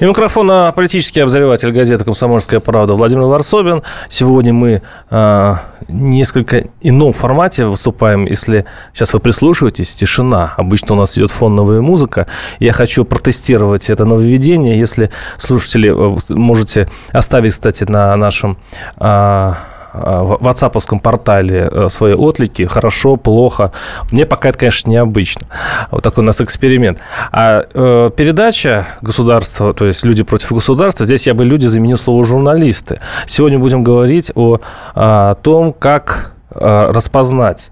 И 0.00 0.04
микрофона 0.06 0.72
политический 0.74 1.20
обозреватель 1.20 1.72
газеты 1.72 2.04
«Комсомольская 2.04 2.58
правда» 2.58 2.94
Владимир 2.94 3.24
Варсобин. 3.24 3.82
Сегодня 4.08 4.54
мы 4.54 4.80
э, 5.10 5.54
несколько 5.88 6.68
ином 6.80 7.12
формате 7.12 7.66
выступаем. 7.66 8.24
Если 8.24 8.64
сейчас 8.94 9.12
вы 9.12 9.20
прислушиваетесь, 9.20 9.94
тишина. 9.94 10.54
Обычно 10.56 10.94
у 10.94 10.98
нас 10.98 11.18
идет 11.18 11.30
фоновая 11.30 11.82
музыка. 11.82 12.26
Я 12.60 12.72
хочу 12.72 13.04
протестировать 13.04 13.90
это 13.90 14.06
нововведение. 14.06 14.78
Если 14.78 15.10
слушатели 15.36 15.90
э, 15.90 16.18
можете 16.30 16.88
оставить, 17.12 17.52
кстати, 17.52 17.84
на 17.84 18.16
нашем... 18.16 18.56
Э, 18.96 19.52
в 19.92 20.38
WhatsApp 20.42 21.00
портале 21.00 21.68
э, 21.70 21.88
свои 21.88 22.14
отлики, 22.14 22.66
хорошо, 22.66 23.16
плохо. 23.16 23.72
Мне 24.10 24.26
пока 24.26 24.50
это, 24.50 24.58
конечно, 24.58 24.90
необычно. 24.90 25.46
Вот 25.90 26.02
такой 26.02 26.22
у 26.24 26.26
нас 26.26 26.40
эксперимент. 26.40 27.00
А 27.32 27.64
э, 27.72 28.10
передача 28.16 28.86
государства, 29.00 29.74
то 29.74 29.86
есть 29.86 30.04
люди 30.04 30.22
против 30.22 30.52
государства, 30.52 31.06
здесь 31.06 31.26
я 31.26 31.34
бы 31.34 31.44
люди 31.44 31.66
заменил 31.66 31.98
слово 31.98 32.24
журналисты. 32.24 33.00
Сегодня 33.26 33.58
будем 33.58 33.82
говорить 33.82 34.32
о, 34.34 34.58
о 34.94 35.34
том, 35.36 35.72
как 35.72 36.32
э, 36.50 36.90
распознать 36.90 37.70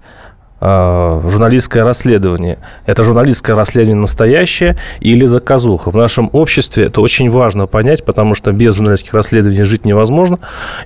журналистское 0.61 1.83
расследование. 1.83 2.59
Это 2.85 3.03
журналистское 3.03 3.55
расследование 3.55 4.01
настоящее 4.01 4.77
или 4.99 5.25
заказуха. 5.25 5.91
В 5.91 5.95
нашем 5.95 6.29
обществе 6.33 6.85
это 6.85 7.01
очень 7.01 7.29
важно 7.29 7.65
понять, 7.67 8.03
потому 8.03 8.35
что 8.35 8.51
без 8.51 8.75
журналистских 8.75 9.13
расследований 9.13 9.63
жить 9.63 9.85
невозможно. 9.85 10.37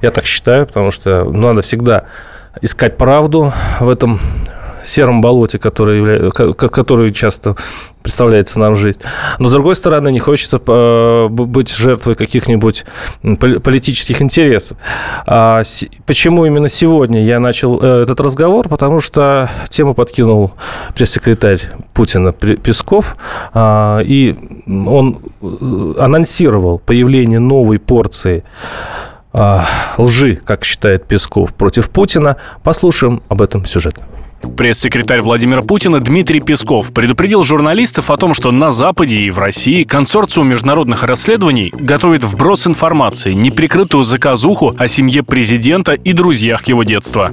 Я 0.01 0.11
так 0.11 0.25
считаю, 0.25 0.67
потому 0.67 0.91
что 0.91 1.23
надо 1.23 1.61
всегда 1.61 2.03
искать 2.61 2.97
правду 2.97 3.51
в 3.79 3.89
этом 3.89 4.19
сером 4.83 5.21
болоте, 5.21 5.57
который, 5.57 5.97
явля... 5.97 6.31
который 6.31 7.11
часто 7.13 7.55
представляется 8.01 8.59
нам 8.59 8.75
жизнь. 8.75 8.99
Но, 9.39 9.47
с 9.47 9.51
другой 9.51 9.75
стороны, 9.75 10.11
не 10.11 10.19
хочется 10.19 10.61
э, 10.65 11.27
быть 11.29 11.73
жертвой 11.73 12.15
каких-нибудь 12.15 12.85
политических 13.21 14.21
интересов. 14.21 14.77
А 15.25 15.63
почему 16.05 16.45
именно 16.45 16.67
сегодня 16.67 17.23
я 17.23 17.39
начал 17.39 17.79
э, 17.81 18.03
этот 18.03 18.19
разговор? 18.19 18.67
Потому 18.67 18.99
что 18.99 19.49
тему 19.69 19.93
подкинул 19.93 20.51
пресс-секретарь 20.95 21.61
Путина 21.93 22.33
Песков, 22.33 23.15
а, 23.53 23.99
и 23.99 24.35
он 24.67 25.19
э, 25.41 25.93
анонсировал 25.97 26.79
появление 26.79 27.39
новой 27.39 27.79
порции 27.79 28.43
а, 29.31 29.65
лжи, 29.97 30.35
как 30.35 30.63
считает 30.63 31.05
Песков, 31.05 31.53
против 31.53 31.89
Путина. 31.89 32.37
Послушаем 32.63 33.23
об 33.29 33.41
этом 33.41 33.65
сюжет. 33.65 33.95
Пресс-секретарь 34.57 35.21
Владимира 35.21 35.61
Путина 35.61 35.99
Дмитрий 35.99 36.39
Песков 36.39 36.93
предупредил 36.93 37.43
журналистов 37.43 38.11
о 38.11 38.17
том, 38.17 38.33
что 38.33 38.51
на 38.51 38.71
Западе 38.71 39.17
и 39.17 39.29
в 39.29 39.39
России 39.39 39.83
консорциум 39.83 40.49
международных 40.49 41.03
расследований 41.03 41.73
готовит 41.75 42.23
вброс 42.23 42.67
информации, 42.67 43.33
неприкрытую 43.33 44.03
заказуху 44.03 44.73
о 44.77 44.87
семье 44.87 45.23
президента 45.23 45.93
и 45.93 46.13
друзьях 46.13 46.67
его 46.67 46.83
детства. 46.83 47.31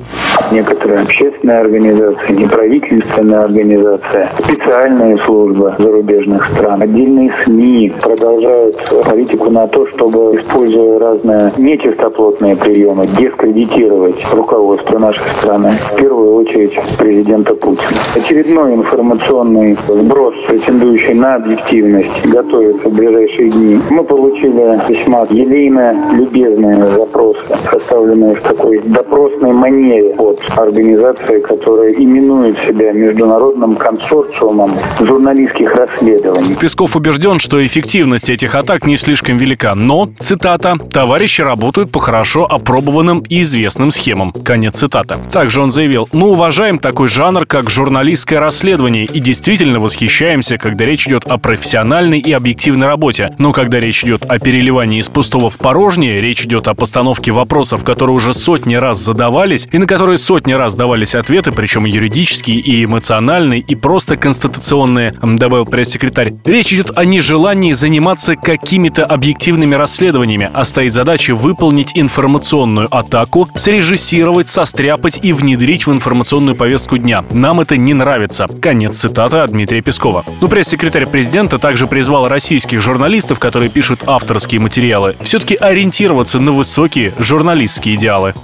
Некоторые 0.50 1.00
общественные 1.00 1.60
организации, 1.60 2.32
неправительственная 2.32 3.44
организация, 3.44 4.30
специальные 4.42 5.18
службы 5.24 5.74
зарубежных 5.78 6.46
стран, 6.46 6.82
отдельные 6.82 7.32
СМИ 7.44 7.92
продолжают 8.00 8.76
политику 9.04 9.50
на 9.50 9.66
то, 9.66 9.86
чтобы, 9.88 10.38
используя 10.38 10.98
разные 10.98 11.52
нечистоплотные 11.56 12.56
приемы, 12.56 13.06
дискредитировать 13.06 14.24
руководство 14.32 14.98
нашей 14.98 15.22
страны. 15.38 15.78
В 15.92 15.96
первую 15.96 16.34
очередь 16.34 16.72
президента 17.00 17.54
Путина. 17.54 17.98
Очередной 18.14 18.74
информационный 18.74 19.76
сброс, 19.88 20.34
претендующий 20.46 21.14
на 21.14 21.36
объективность, 21.36 22.26
готовится 22.26 22.88
в 22.88 22.92
ближайшие 22.92 23.50
дни. 23.50 23.80
Мы 23.88 24.04
получили 24.04 24.60
весьма 24.88 25.26
елейно 25.30 26.12
любезные 26.12 26.76
запросы, 26.90 27.40
составленные 27.70 28.34
в 28.34 28.42
такой 28.42 28.80
допросной 28.80 29.52
манере 29.52 30.14
от 30.18 30.40
организации, 30.56 31.40
которая 31.40 31.90
именует 31.92 32.58
себя 32.68 32.92
Международным 32.92 33.76
консорциумом 33.76 34.72
журналистских 35.00 35.74
расследований. 35.74 36.54
Песков 36.54 36.96
убежден, 36.96 37.38
что 37.38 37.64
эффективность 37.64 38.28
этих 38.28 38.54
атак 38.54 38.84
не 38.86 38.96
слишком 38.96 39.38
велика, 39.38 39.74
но, 39.74 40.08
цитата, 40.18 40.74
«товарищи 40.92 41.40
работают 41.40 41.90
по 41.90 41.98
хорошо 41.98 42.44
опробованным 42.44 43.24
и 43.28 43.40
известным 43.40 43.90
схемам». 43.90 44.32
Конец 44.44 44.74
цитаты. 44.74 45.16
Также 45.32 45.62
он 45.62 45.70
заявил, 45.70 46.08
«Мы 46.12 46.28
уважаем 46.28 46.78
такой 46.90 47.06
жанр, 47.06 47.46
как 47.46 47.70
журналистское 47.70 48.40
расследование, 48.40 49.04
и 49.04 49.20
действительно 49.20 49.78
восхищаемся, 49.78 50.58
когда 50.58 50.84
речь 50.84 51.06
идет 51.06 51.24
о 51.24 51.38
профессиональной 51.38 52.18
и 52.18 52.32
объективной 52.32 52.88
работе. 52.88 53.32
Но 53.38 53.52
когда 53.52 53.78
речь 53.78 54.02
идет 54.02 54.24
о 54.24 54.40
переливании 54.40 54.98
из 54.98 55.08
пустого 55.08 55.50
в 55.50 55.58
порожнее, 55.58 56.20
речь 56.20 56.44
идет 56.44 56.66
о 56.66 56.74
постановке 56.74 57.30
вопросов, 57.30 57.84
которые 57.84 58.16
уже 58.16 58.34
сотни 58.34 58.74
раз 58.74 58.98
задавались, 58.98 59.68
и 59.70 59.78
на 59.78 59.86
которые 59.86 60.18
сотни 60.18 60.52
раз 60.52 60.74
давались 60.74 61.14
ответы, 61.14 61.52
причем 61.52 61.84
юридические 61.84 62.58
и 62.58 62.84
эмоциональные, 62.84 63.60
и 63.60 63.76
просто 63.76 64.16
конституционные, 64.16 65.14
добавил 65.22 65.66
пресс-секретарь. 65.66 66.32
Речь 66.44 66.72
идет 66.72 66.98
о 66.98 67.04
нежелании 67.04 67.70
заниматься 67.70 68.34
какими-то 68.34 69.04
объективными 69.04 69.76
расследованиями, 69.76 70.50
а 70.52 70.64
стоит 70.64 70.92
задача 70.92 71.36
выполнить 71.36 71.92
информационную 71.94 72.88
атаку, 72.90 73.48
срежиссировать, 73.54 74.48
состряпать 74.48 75.20
и 75.22 75.32
внедрить 75.32 75.86
в 75.86 75.92
информационную 75.92 76.56
повестку 76.56 76.69
повестку 76.70 76.98
дня. 76.98 77.24
Нам 77.32 77.60
это 77.60 77.76
не 77.76 77.94
нравится. 77.94 78.46
Конец 78.62 79.00
цитаты 79.00 79.38
от 79.38 79.50
Дмитрия 79.50 79.82
Пескова. 79.82 80.24
Но 80.40 80.46
пресс-секретарь 80.46 81.04
президента 81.04 81.58
также 81.58 81.88
призвал 81.88 82.28
российских 82.28 82.80
журналистов, 82.80 83.40
которые 83.40 83.70
пишут 83.70 84.04
авторские 84.06 84.60
материалы, 84.60 85.16
все-таки 85.20 85.56
ориентироваться 85.56 86.38
на 86.38 86.52
высокие 86.52 87.12
журналистские 87.18 87.96
идеалы. 87.96 88.34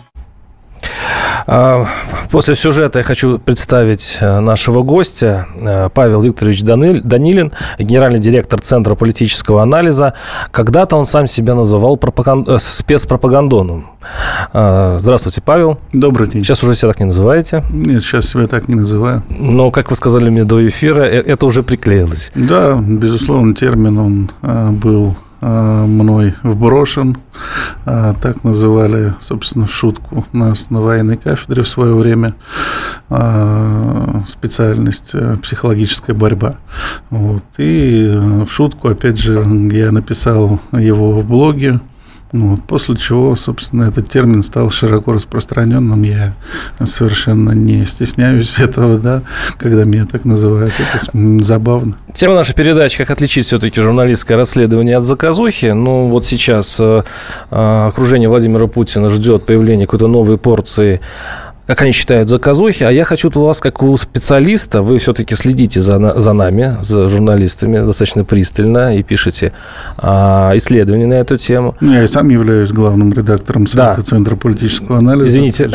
А, 1.46 1.86
после 2.30 2.54
сюжета 2.54 2.98
я 2.98 3.02
хочу 3.04 3.38
представить 3.38 4.18
э, 4.20 4.40
нашего 4.40 4.82
гостя 4.82 5.46
э, 5.60 5.88
Павел 5.94 6.20
Викторович 6.20 6.62
Данилин, 6.62 7.52
генеральный 7.78 8.18
директор 8.18 8.60
Центра 8.60 8.94
политического 8.94 9.62
анализа. 9.62 10.14
Когда-то 10.50 10.96
он 10.96 11.06
сам 11.06 11.26
себя 11.26 11.54
называл 11.54 11.96
пропаганд... 11.96 12.48
Э, 12.48 12.58
спецпропагандоном. 12.58 13.90
А, 14.52 14.96
здравствуйте, 14.98 15.40
Павел. 15.40 15.78
Добрый 15.92 16.28
день. 16.28 16.42
Сейчас 16.42 16.62
уже 16.62 16.74
себя 16.74 16.88
так 16.88 17.00
не 17.00 17.06
называете? 17.06 17.62
Нет, 17.70 18.02
сейчас 18.02 18.26
себя 18.26 18.46
так 18.48 18.68
не 18.68 18.74
называю. 18.74 19.22
Но, 19.28 19.70
как 19.70 19.90
вы 19.90 19.96
сказали 19.96 20.30
мне 20.30 20.44
до 20.44 20.66
эфира, 20.66 21.02
это 21.02 21.46
уже 21.46 21.62
приклеилось. 21.62 22.32
Да, 22.34 22.74
безусловно, 22.74 23.54
термин 23.54 23.98
он 23.98 24.30
был 24.42 25.16
мной 25.40 26.34
вброшен. 26.42 27.18
Э, 27.84 28.14
так 28.20 28.44
называли, 28.44 29.14
собственно, 29.20 29.66
шутку 29.68 30.24
нас 30.32 30.70
на 30.70 30.80
военной 30.80 31.16
кафедре 31.16 31.62
в 31.62 31.68
свое 31.68 31.94
время. 31.94 32.34
Э, 33.10 34.22
специальность 34.26 35.12
психологическая 35.42 36.14
борьба. 36.14 36.56
Вот. 37.10 37.44
И 37.58 38.08
в 38.46 38.50
шутку, 38.50 38.88
опять 38.88 39.18
же, 39.18 39.44
я 39.72 39.92
написал 39.92 40.60
его 40.72 41.12
в 41.12 41.26
блоге 41.26 41.80
ну, 42.32 42.48
вот, 42.48 42.62
после 42.64 42.96
чего, 42.96 43.36
собственно, 43.36 43.84
этот 43.84 44.08
термин 44.08 44.42
стал 44.42 44.70
широко 44.70 45.12
распространенным. 45.12 46.02
Я 46.02 46.34
совершенно 46.84 47.52
не 47.52 47.84
стесняюсь 47.86 48.58
этого, 48.58 48.98
да, 48.98 49.22
когда 49.58 49.84
меня 49.84 50.06
так 50.06 50.24
называют. 50.24 50.72
Это 50.78 51.44
забавно. 51.44 51.96
Тема 52.12 52.34
нашей 52.34 52.54
передачи 52.54 52.98
«Как 52.98 53.10
отличить 53.10 53.46
все-таки 53.46 53.80
журналистское 53.80 54.36
расследование 54.36 54.96
от 54.96 55.04
заказухи». 55.04 55.66
Ну, 55.66 56.08
вот 56.08 56.26
сейчас 56.26 56.76
э, 56.80 57.02
э, 57.50 57.86
окружение 57.86 58.28
Владимира 58.28 58.66
Путина 58.66 59.08
ждет 59.08 59.46
появления 59.46 59.84
какой-то 59.86 60.08
новой 60.08 60.38
порции 60.38 61.00
как 61.66 61.82
они 61.82 61.92
считают, 61.92 62.28
заказухи. 62.28 62.84
А 62.84 62.90
я 62.90 63.04
хочу 63.04 63.30
у 63.34 63.44
вас, 63.44 63.60
как 63.60 63.82
у 63.82 63.96
специалиста, 63.96 64.82
вы 64.82 64.98
все-таки 64.98 65.34
следите 65.34 65.80
за, 65.80 66.20
за 66.20 66.32
нами, 66.32 66.78
за 66.80 67.08
журналистами 67.08 67.84
достаточно 67.84 68.24
пристально 68.24 68.96
и 68.96 69.02
пишете 69.02 69.52
а, 69.98 70.52
исследования 70.54 71.06
на 71.06 71.14
эту 71.14 71.36
тему. 71.36 71.74
Ну, 71.80 71.92
я 71.92 72.04
и 72.04 72.06
сам 72.06 72.28
являюсь 72.28 72.70
главным 72.70 73.12
редактором 73.12 73.66
сайта 73.66 73.96
да. 73.96 74.02
Центра 74.02 74.36
политического 74.36 74.98
анализа. 74.98 75.26
Извините, 75.26 75.68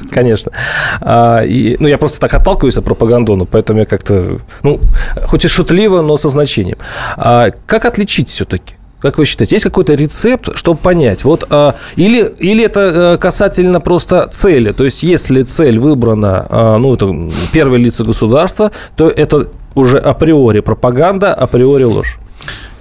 конечно. 0.10 0.52
А, 1.00 1.42
и, 1.44 1.76
ну, 1.78 1.86
я 1.86 1.98
просто 1.98 2.18
так 2.18 2.34
отталкиваюсь 2.34 2.76
от 2.76 2.84
пропагандону, 2.84 3.46
поэтому 3.46 3.80
я 3.80 3.86
как-то, 3.86 4.38
ну, 4.62 4.80
хоть 5.24 5.44
и 5.44 5.48
шутливо, 5.48 6.02
но 6.02 6.18
со 6.18 6.28
значением. 6.30 6.78
А, 7.16 7.50
как 7.66 7.84
отличить 7.84 8.28
все-таки? 8.28 8.74
Как 9.00 9.16
вы 9.18 9.26
считаете, 9.26 9.56
есть 9.56 9.64
какой-то 9.64 9.94
рецепт, 9.94 10.50
чтобы 10.56 10.78
понять? 10.78 11.24
Вот, 11.24 11.44
а, 11.50 11.76
или, 11.94 12.34
или 12.38 12.64
это 12.64 13.12
а, 13.14 13.18
касательно 13.18 13.80
просто 13.80 14.26
цели? 14.30 14.72
То 14.72 14.84
есть, 14.84 15.02
если 15.04 15.42
цель 15.42 15.78
выбрана, 15.78 16.46
а, 16.48 16.78
ну, 16.78 16.94
это 16.94 17.30
первые 17.52 17.82
лица 17.82 18.04
государства, 18.04 18.72
то 18.96 19.08
это 19.08 19.48
уже 19.76 19.98
априори 19.98 20.60
пропаганда, 20.60 21.32
априори 21.32 21.84
ложь. 21.84 22.18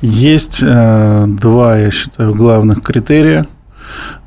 Есть 0.01 0.59
э, 0.61 1.25
два, 1.27 1.77
я 1.77 1.89
считаю, 1.89 2.33
главных 2.35 2.83
критерия, 2.83 3.47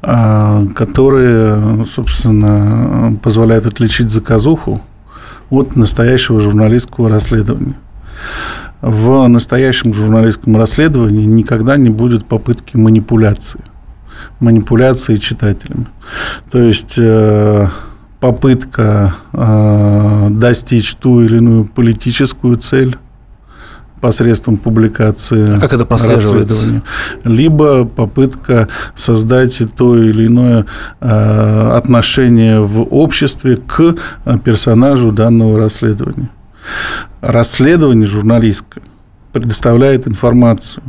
э, 0.03 0.67
которые, 0.75 1.85
собственно, 1.85 3.17
позволяют 3.23 3.67
отличить 3.67 4.11
заказуху 4.11 4.81
от 5.49 5.77
настоящего 5.77 6.41
журналистского 6.41 7.09
расследования. 7.09 7.77
В 8.81 9.27
настоящем 9.29 9.93
журналистском 9.93 10.57
расследовании 10.57 11.27
никогда 11.27 11.77
не 11.77 11.91
будет 11.91 12.25
попытки 12.25 12.77
манипуляции. 12.77 13.61
Манипуляции 14.39 15.17
читателями. 15.17 15.87
То 16.51 16.63
есть 16.63 16.95
э, 16.97 17.69
попытка 18.21 19.15
достичь 20.31 20.95
ту 20.95 21.23
или 21.23 21.39
иную 21.39 21.65
политическую 21.67 22.57
цель 22.57 22.97
посредством 24.01 24.57
публикации 24.57 25.57
а 25.57 25.61
как 25.61 25.75
это 25.75 25.85
расследования, 25.91 26.83
либо 27.25 27.85
попытка 27.85 28.69
создать 28.95 29.61
то 29.77 29.97
или 29.97 30.27
иное 30.27 30.65
э, 31.01 31.71
отношение 31.77 32.61
в 32.61 32.83
обществе 32.83 33.59
к 33.59 33.97
персонажу 34.43 35.13
данного 35.13 35.59
расследования. 35.59 36.31
Расследование 37.21 38.07
журналистское 38.07 38.85
предоставляет 39.33 40.09
информацию, 40.09 40.83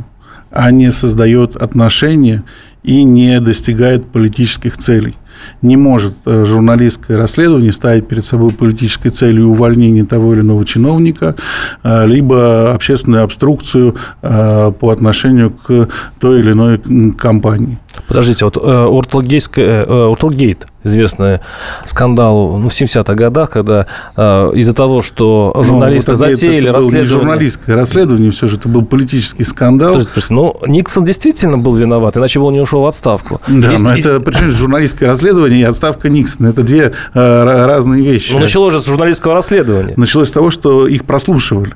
а 0.50 0.70
не 0.70 0.90
создает 0.90 1.56
отношения 1.56 2.44
и 2.82 3.04
не 3.04 3.40
достигает 3.40 4.06
политических 4.06 4.76
целей 4.76 5.16
не 5.60 5.76
может 5.76 6.14
э, 6.26 6.44
журналистское 6.44 7.16
расследование 7.16 7.72
ставить 7.72 8.08
перед 8.08 8.24
собой 8.24 8.52
политической 8.52 9.10
целью 9.10 9.48
увольнения 9.48 10.04
того 10.04 10.34
или 10.34 10.40
иного 10.40 10.64
чиновника, 10.64 11.36
э, 11.82 12.06
либо 12.06 12.72
общественную 12.74 13.24
обструкцию 13.24 13.96
э, 14.22 14.72
по 14.78 14.90
отношению 14.90 15.50
к 15.50 15.88
той 16.20 16.40
или 16.40 16.52
иной 16.52 16.80
компании. 17.12 17.78
Подождите, 18.06 18.44
вот 18.44 18.56
Урталгейт, 18.56 20.66
известный 20.84 21.40
скандал 21.84 22.58
ну, 22.58 22.68
в 22.68 22.72
70-х 22.72 23.14
годах, 23.14 23.50
когда 23.50 23.86
э, 24.16 24.52
из-за 24.54 24.74
того, 24.74 25.02
что 25.02 25.52
ну, 25.54 25.62
журналисты 25.62 26.12
ну, 26.12 26.16
затеяли 26.16 26.68
это 26.68 26.72
расследование... 26.72 27.00
не 27.00 27.06
журналистское 27.06 27.76
расследование, 27.76 28.30
все 28.30 28.48
же 28.48 28.56
это 28.56 28.68
был 28.68 28.84
политический 28.84 29.44
скандал. 29.44 29.90
Подождите, 29.90 30.14
подождите, 30.14 30.34
ну, 30.34 30.60
Никсон 30.66 31.04
действительно 31.04 31.58
был 31.58 31.74
виноват, 31.74 32.16
иначе 32.16 32.40
бы 32.40 32.46
он 32.46 32.54
не 32.54 32.60
ушел 32.60 32.82
в 32.82 32.86
отставку. 32.86 33.40
Да, 33.46 33.68
Здесь... 33.68 33.80
но 33.80 33.96
это 33.96 34.20
причем 34.20 34.50
журналистское 34.50 35.08
расследование 35.08 35.60
и 35.60 35.64
отставка 35.64 36.08
Никсона. 36.08 36.48
Это 36.48 36.62
две 36.62 36.92
э, 37.14 37.64
разные 37.64 38.02
вещи. 38.02 38.32
Ну, 38.32 38.38
началось 38.38 38.72
же 38.72 38.80
с 38.80 38.86
журналистского 38.86 39.34
расследования. 39.34 39.94
Началось 39.96 40.28
с 40.28 40.32
того, 40.32 40.50
что 40.50 40.86
их 40.86 41.04
прослушивали 41.04 41.74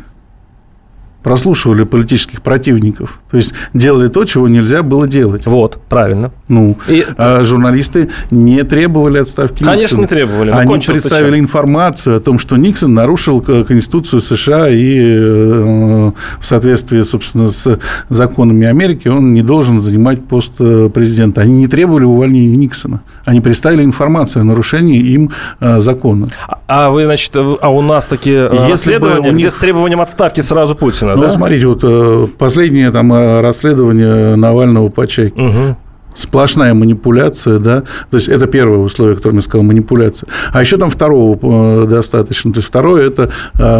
прослушивали 1.27 1.83
политических 1.83 2.41
противников. 2.41 3.19
То 3.33 3.37
есть 3.37 3.53
делали 3.75 4.07
то, 4.07 4.25
чего 4.25 4.47
нельзя 4.47 4.85
было 4.85 5.09
делать. 5.09 5.45
Вот, 5.45 5.77
правильно. 5.89 6.31
Ну, 6.47 6.77
и... 6.87 7.05
а 7.19 7.43
журналисты 7.43 8.11
не 8.31 8.63
требовали 8.63 9.19
отставки 9.19 9.65
Конечно, 9.65 9.83
Никсона. 9.83 10.01
не 10.03 10.07
требовали. 10.07 10.51
Они 10.53 10.79
представили 10.79 11.35
чем? 11.35 11.45
информацию 11.47 12.19
о 12.19 12.21
том, 12.21 12.39
что 12.39 12.57
Никсон 12.57 12.95
нарушил 12.95 13.41
Конституцию 13.41 14.21
США 14.21 14.69
и 14.69 15.01
э, 15.01 16.13
в 16.39 16.47
соответствии, 16.47 17.03
собственно, 17.03 17.49
с 17.49 17.77
законами 18.09 18.69
Америки 18.69 19.09
он 19.09 19.35
не 19.35 19.43
должен 19.43 19.83
занимать 19.83 20.25
пост 20.25 20.53
э, 20.61 20.91
президента. 20.95 21.41
Они 21.41 21.55
не 21.55 21.67
требовали 21.67 22.05
увольнения 22.05 22.55
Никсона. 22.55 23.01
Они 23.25 23.41
представили 23.41 23.83
информацию 23.83 24.43
о 24.43 24.45
нарушении 24.45 25.01
им 25.01 25.33
э, 25.59 25.81
закона. 25.81 26.29
А, 26.47 26.61
а 26.69 26.91
вы, 26.91 27.05
значит, 27.07 27.33
а 27.35 27.69
у 27.69 27.83
нас 27.83 28.07
такие 28.07 28.47
расследования, 28.47 29.31
них... 29.31 29.41
где 29.41 29.51
с 29.51 29.57
требованием 29.57 30.01
отставки 30.01 30.41
сразу 30.41 30.77
Путина, 30.77 31.16
ну, 31.17 31.23
да? 31.25 31.31
смотрите, 31.31 31.67
вот 31.67 31.81
э, 31.83 32.27
последнее 32.39 32.91
там 32.91 33.13
э, 33.13 33.41
расследование 33.41 34.37
Навального 34.37 34.89
по 34.89 35.07
чеке. 35.07 35.41
Угу 35.43 35.77
сплошная 36.17 36.73
манипуляция, 36.73 37.59
да, 37.59 37.83
то 38.11 38.17
есть 38.17 38.29
это 38.29 38.47
первое 38.47 38.79
условие, 38.79 39.17
которое 39.17 39.37
я 39.37 39.43
сказал, 39.43 39.67
манипуляция. 39.67 40.31
А 40.51 40.63
еще 40.63 40.79
там 40.79 40.89
второго 40.89 41.39
э, 41.83 41.87
достаточно. 41.87 42.55
То 42.55 42.61
есть 42.61 42.69
второе– 42.69 43.07
это 43.09 43.31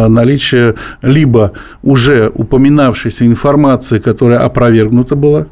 наличие 0.07 0.75
либо 1.01 1.53
уже 1.81 2.31
упоминавшейся 2.31 3.25
информации, 3.25 3.97
которая 3.97 4.37
опровергнута 4.37 5.15
была, 5.15 5.47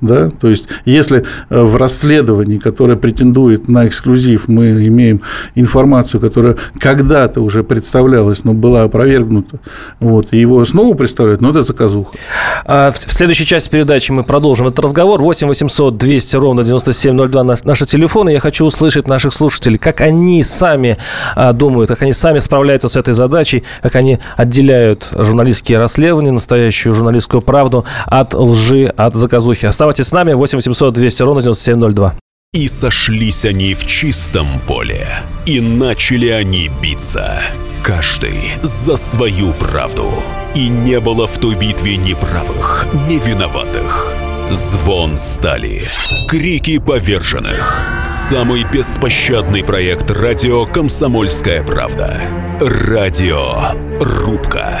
да? 0.00 0.30
То 0.30 0.48
есть, 0.48 0.66
если 0.84 1.24
э, 1.48 1.60
в 1.60 1.76
расследовании, 1.76 2.58
которое 2.58 2.96
претендует 2.96 3.68
на 3.68 3.86
эксклюзив, 3.86 4.48
мы 4.48 4.86
имеем 4.86 5.22
информацию, 5.54 6.20
которая 6.20 6.56
когда-то 6.78 7.40
уже 7.40 7.64
представлялась, 7.64 8.44
но 8.44 8.52
была 8.52 8.82
опровергнута, 8.82 9.58
вот, 10.00 10.28
и 10.32 10.38
его 10.38 10.64
снова 10.64 10.94
представляют, 10.94 11.40
ну, 11.40 11.50
это 11.50 11.62
заказуха. 11.62 12.16
А 12.64 12.90
в 12.90 12.98
следующей 12.98 13.44
части 13.46 13.70
передачи 13.70 14.12
мы 14.12 14.22
продолжим 14.22 14.66
этот 14.68 14.80
разговор. 14.80 15.20
8 15.20 15.48
800 15.48 15.96
200 15.96 16.36
ровно 16.36 16.62
9702 16.62 17.56
наши 17.64 17.86
телефоны. 17.86 18.30
Я 18.30 18.40
хочу 18.40 18.64
услышать 18.64 19.08
наших 19.08 19.32
слушателей, 19.32 19.78
как 19.78 20.00
они 20.00 20.42
сами 20.42 20.98
а, 21.34 21.52
думают, 21.52 21.88
как 21.88 22.02
они 22.02 22.12
сами 22.12 22.38
справляются 22.38 22.88
с 22.88 22.96
этой 22.96 23.14
задачей, 23.14 23.64
как 23.82 23.96
они 23.96 24.18
отделяют 24.36 25.08
журналистские 25.12 25.78
расследования, 25.78 26.32
настоящую 26.32 26.94
журналистскую 26.94 27.40
правду 27.40 27.84
от 28.06 28.34
лжи, 28.34 28.92
от 28.96 29.14
заказухи. 29.14 29.66
Оставайтесь 29.66 29.85
Оставайтесь 29.86 30.08
с 30.08 30.12
нами. 30.12 30.32
8 30.32 30.58
800 30.58 30.94
200 30.94 31.22
ровно 31.22 31.42
9702. 31.42 32.14
И 32.52 32.68
сошлись 32.68 33.44
они 33.44 33.74
в 33.74 33.86
чистом 33.86 34.46
поле, 34.66 35.06
и 35.46 35.60
начали 35.60 36.28
они 36.28 36.70
биться. 36.82 37.40
Каждый 37.84 38.50
за 38.62 38.96
свою 38.96 39.52
правду. 39.52 40.10
И 40.54 40.68
не 40.68 40.98
было 40.98 41.26
в 41.26 41.38
той 41.38 41.54
битве 41.54 41.96
ни 41.98 42.14
правых, 42.14 42.88
ни 43.08 43.18
виноватых. 43.18 44.12
Звон 44.50 45.16
стали. 45.16 45.82
Крики 46.28 46.78
поверженных. 46.78 47.80
Самый 48.02 48.64
беспощадный 48.64 49.62
проект 49.62 50.10
радио 50.10 50.64
«Комсомольская 50.64 51.62
правда». 51.62 52.20
Радио 52.60 53.72
«Рубка». 54.00 54.80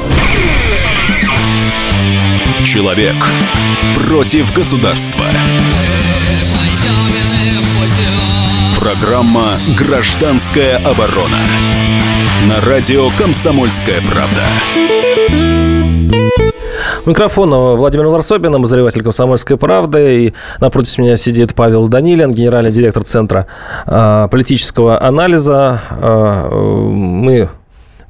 Человек 2.73 3.15
против 4.07 4.55
государства. 4.55 5.25
Программа 8.79 9.57
«Гражданская 9.77 10.77
оборона». 10.77 11.35
На 12.47 12.61
радио 12.61 13.09
«Комсомольская 13.17 13.99
правда». 14.09 14.43
Микрофон 17.05 17.49
Владимир 17.75 18.07
Варсобин, 18.07 18.55
обозреватель 18.55 19.03
«Комсомольской 19.03 19.57
правды». 19.57 20.27
И 20.27 20.33
напротив 20.61 20.97
меня 20.99 21.17
сидит 21.17 21.53
Павел 21.53 21.89
Данилин, 21.89 22.31
генеральный 22.31 22.71
директор 22.71 23.03
Центра 23.03 23.47
э, 23.85 24.29
политического 24.31 25.03
анализа. 25.03 25.81
Э, 25.89 26.47
мы 26.49 27.49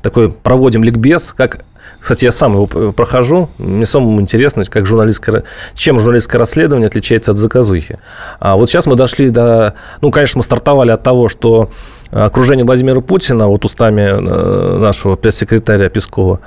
такой 0.04 0.30
проводим 0.32 0.84
ликбез, 0.84 1.34
как 1.36 1.66
кстати, 2.02 2.26
я 2.26 2.32
сам 2.32 2.54
его 2.54 2.66
прохожу. 2.66 3.48
Мне 3.60 3.86
самому 3.86 4.20
интересно, 4.20 4.64
как 4.66 4.88
журналистское, 4.88 5.44
чем 5.76 6.00
журналистское 6.00 6.40
расследование 6.40 6.88
отличается 6.88 7.32
от 7.32 7.38
заказухи. 7.38 8.00
А 8.40 8.56
вот 8.56 8.70
сейчас 8.70 8.88
мы 8.88 8.96
дошли 8.96 9.30
до... 9.30 9.76
Ну, 10.02 10.10
конечно, 10.10 10.40
мы 10.40 10.44
стартовали 10.44 10.90
от 10.90 11.04
того, 11.04 11.30
что 11.30 11.70
окружение 12.10 12.66
Владимира 12.66 13.02
Путина, 13.02 13.48
вот 13.48 13.66
устами 13.66 14.02
э, 14.02 14.78
нашего 14.80 15.16
пресс-секретаря 15.16 15.90
Пескова, 15.90 16.40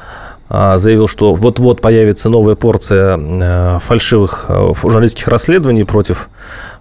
а, 0.49 0.77
заявил, 0.79 1.09
что 1.09 1.35
вот-вот 1.35 1.81
появится 1.81 2.29
новая 2.29 2.55
порция 2.55 3.17
э, 3.17 3.79
фальшивых 3.79 4.47
э, 4.49 4.73
журналистских 4.83 5.29
расследований 5.29 5.85
против 5.85 6.29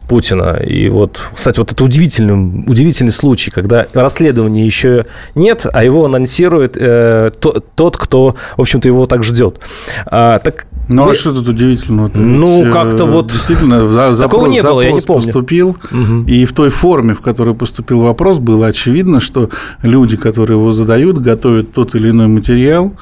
Путина. 0.08 0.60
И 0.66 0.90
вот, 0.90 1.20
кстати, 1.34 1.60
вот 1.60 1.72
это 1.72 1.84
удивительный, 1.84 2.64
удивительный 2.68 3.12
случай, 3.12 3.52
когда 3.52 3.88
расследования 3.94 4.66
еще 4.66 5.06
нет, 5.36 5.66
а 5.72 5.84
его 5.84 6.06
анонсирует 6.06 6.76
э, 6.78 7.32
то, 7.40 7.64
тот, 7.76 7.98
кто, 7.98 8.36
в 8.58 8.62
общем-то, 8.62 8.88
его 8.88 9.06
так 9.06 9.24
ждет. 9.24 9.60
А, 10.06 10.40
так 10.40 10.66
ну, 10.90 11.10
а 11.10 11.14
что 11.14 11.34
тут 11.34 11.48
удивительного? 11.48 12.12
Ну, 12.14 12.70
как-то 12.72 13.06
вот... 13.06 13.32
Действительно, 13.32 13.88
за, 13.88 14.16
такого 14.16 14.16
запрос, 14.16 14.50
не 14.50 14.62
было, 14.62 14.82
я 14.82 14.92
не 14.92 15.02
помню. 15.02 15.26
поступил, 15.26 15.70
угу. 15.70 16.24
и 16.28 16.46
в 16.46 16.54
той 16.54 16.70
форме, 16.70 17.14
в 17.14 17.22
которой 17.22 17.56
поступил 17.56 18.02
вопрос, 18.02 18.40
было 18.40 18.68
очевидно, 18.68 19.20
что 19.20 19.50
люди, 19.82 20.18
которые 20.18 20.58
его 20.58 20.72
задают, 20.72 21.18
готовят 21.20 21.74
тот 21.74 21.96
или 21.96 22.10
иной 22.10 22.28
материал, 22.28 22.94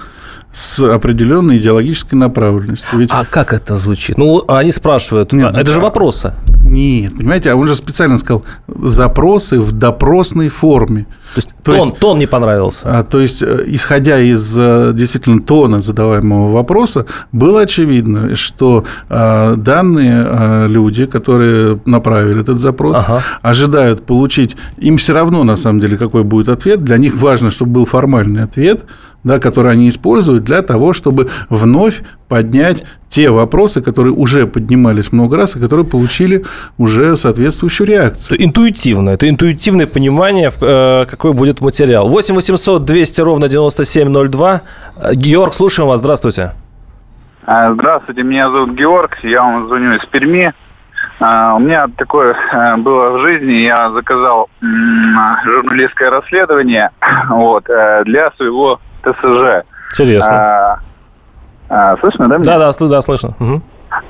с 0.54 0.80
определенной 0.84 1.58
идеологической 1.58 2.20
направленностью. 2.20 3.00
Ведь... 3.00 3.10
А 3.12 3.26
как 3.26 3.54
это 3.54 3.76
звучит? 3.76 4.18
Ну, 4.18 4.44
они 4.48 4.72
спрашивают. 4.72 5.32
Нет, 5.32 5.56
это 5.56 5.72
же 5.72 5.80
вопросы. 5.80 6.34
Нет, 6.72 7.18
понимаете, 7.18 7.52
а 7.52 7.58
он 7.58 7.68
же 7.68 7.76
специально 7.76 8.18
сказал 8.18 8.46
запросы 8.68 9.60
в 9.60 9.74
допросной 9.74 10.48
форме. 10.48 11.06
То 11.34 11.38
есть, 11.38 11.50
то 11.64 11.72
тон, 11.74 11.88
есть 11.90 12.00
тон 12.00 12.20
не 12.20 12.28
понравился. 12.28 12.82
А, 12.86 13.04
то 13.04 13.20
есть, 13.20 13.44
э, 13.44 13.64
исходя 13.68 14.20
из 14.20 14.58
э, 14.58 14.92
действительно 14.94 15.42
тона 15.42 15.82
задаваемого 15.82 16.50
вопроса, 16.52 17.06
было 17.34 17.62
очевидно, 17.62 18.38
что 18.38 18.86
а, 19.10 19.56
данные 19.56 20.26
а, 20.26 20.68
люди, 20.68 21.06
которые 21.06 21.82
направили 21.86 22.40
этот 22.40 22.58
запрос, 22.58 22.98
ага. 23.00 23.22
ожидают 23.42 24.06
получить, 24.06 24.56
им 24.78 24.96
все 24.96 25.14
равно 25.14 25.44
на 25.44 25.58
самом 25.58 25.82
деле 25.82 25.98
какой 25.98 26.24
будет 26.24 26.48
ответ. 26.48 26.86
Для 26.86 26.98
них 26.98 27.16
важно, 27.16 27.52
чтобы 27.52 27.72
был 27.74 27.86
формальный 27.86 28.44
ответ, 28.44 28.86
да, 29.24 29.40
который 29.40 29.72
они 29.72 29.90
используют 29.90 30.44
для 30.44 30.62
того, 30.62 30.94
чтобы 30.94 31.30
вновь 31.50 32.02
поднять 32.28 32.84
те 33.10 33.30
вопросы, 33.30 33.82
которые 33.82 34.14
уже 34.14 34.48
поднимались 34.48 35.12
много 35.12 35.38
раз 35.38 35.56
и 35.56 35.60
которые 35.60 35.86
получили 35.86 36.46
уже 36.78 37.16
соответствующую 37.16 37.88
реакцию. 37.88 38.44
Интуитивно. 38.44 39.10
Это 39.12 39.30
интуитивное 39.30 39.88
понимание, 39.88 40.50
э, 40.50 41.06
какой 41.06 41.34
будет 41.34 41.62
материал. 41.62 42.08
8 42.08 42.36
800 42.36 42.86
200 42.86 43.22
ровно 43.22 43.50
9702. 43.50 44.62
Георг, 45.14 45.54
слушаем 45.54 45.90
вас. 45.90 46.00
Здравствуйте. 46.00 46.52
А, 47.44 47.74
здравствуйте, 47.74 48.24
меня 48.24 48.50
зовут 48.52 48.76
Георг, 48.76 49.18
я 49.24 49.42
вам 49.42 49.68
звоню 49.68 49.96
из 49.96 50.06
Перми. 50.06 50.54
А, 51.20 51.56
у 51.56 51.60
меня 51.60 51.88
такое 51.98 52.34
э, 52.34 52.78
было 52.78 53.18
в 53.18 53.22
жизни, 53.22 53.64
я 53.64 53.90
заказал 53.92 54.50
журналистское 55.44 56.12
расследование 56.12 56.92
вот, 57.30 57.68
э, 57.68 58.04
для 58.06 58.32
своего 58.38 58.80
ТСЖ. 59.02 59.66
Интересно. 59.94 60.34
А, 60.34 60.80
а, 61.70 61.98
слышно, 61.98 62.28
да? 62.28 62.38
Меня? 62.38 62.58
Да, 62.58 62.72
да, 62.72 62.88
да, 62.88 63.02
слышно. 63.02 63.30
Угу. 63.40 63.62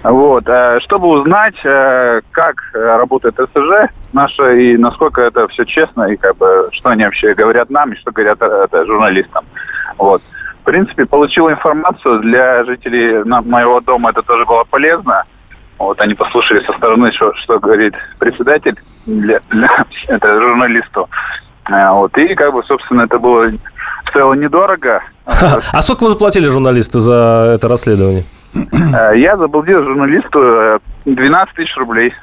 Вот, 0.03 0.47
э, 0.47 0.79
чтобы 0.81 1.07
узнать, 1.07 1.55
э, 1.63 2.21
как 2.31 2.55
работает 2.73 3.35
ТСЖ 3.35 3.91
наша 4.13 4.51
и 4.51 4.77
насколько 4.77 5.21
это 5.21 5.47
все 5.47 5.65
честно 5.65 6.03
и 6.03 6.17
как 6.17 6.37
бы 6.37 6.69
что 6.71 6.89
они 6.89 7.03
вообще 7.03 7.33
говорят 7.33 7.69
нам 7.69 7.91
и 7.91 7.97
что 7.97 8.11
говорят 8.11 8.37
э, 8.41 8.65
это, 8.65 8.85
журналистам. 8.85 9.43
Вот. 9.97 10.21
В 10.61 10.63
принципе, 10.65 11.05
получил 11.05 11.49
информацию 11.49 12.19
для 12.19 12.63
жителей 12.65 13.23
моего 13.23 13.79
дома, 13.81 14.11
это 14.11 14.21
тоже 14.21 14.45
было 14.45 14.63
полезно. 14.65 15.23
Вот 15.79 15.99
они 15.99 16.13
послушали 16.13 16.63
со 16.63 16.73
стороны, 16.73 17.11
что, 17.13 17.33
что 17.35 17.59
говорит 17.59 17.95
председатель 18.19 18.79
для, 19.07 19.39
для 19.49 19.85
это, 20.07 20.39
журналисту. 20.39 21.09
Вот. 21.67 22.15
И 22.17 22.35
как 22.35 22.53
бы, 22.53 22.63
собственно, 22.63 23.03
это 23.03 23.17
было 23.17 23.51
стоило 24.09 24.33
недорого. 24.33 25.01
А 25.25 25.81
сколько 25.81 26.03
вы 26.03 26.09
заплатили 26.09 26.47
журналисту 26.47 26.99
за 26.99 27.53
это 27.55 27.67
расследование? 27.67 28.23
Э, 28.53 29.17
я 29.17 29.37
заплатил 29.37 29.83
журналисту 29.83 30.79
12 31.05 31.53
э, 31.53 31.55
тысяч 31.55 31.75
рублей. 31.77 32.13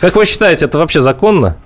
Как 0.00 0.14
вы 0.14 0.24
считаете, 0.24 0.66
это 0.66 0.78
вообще 0.78 1.00
законно? 1.00 1.56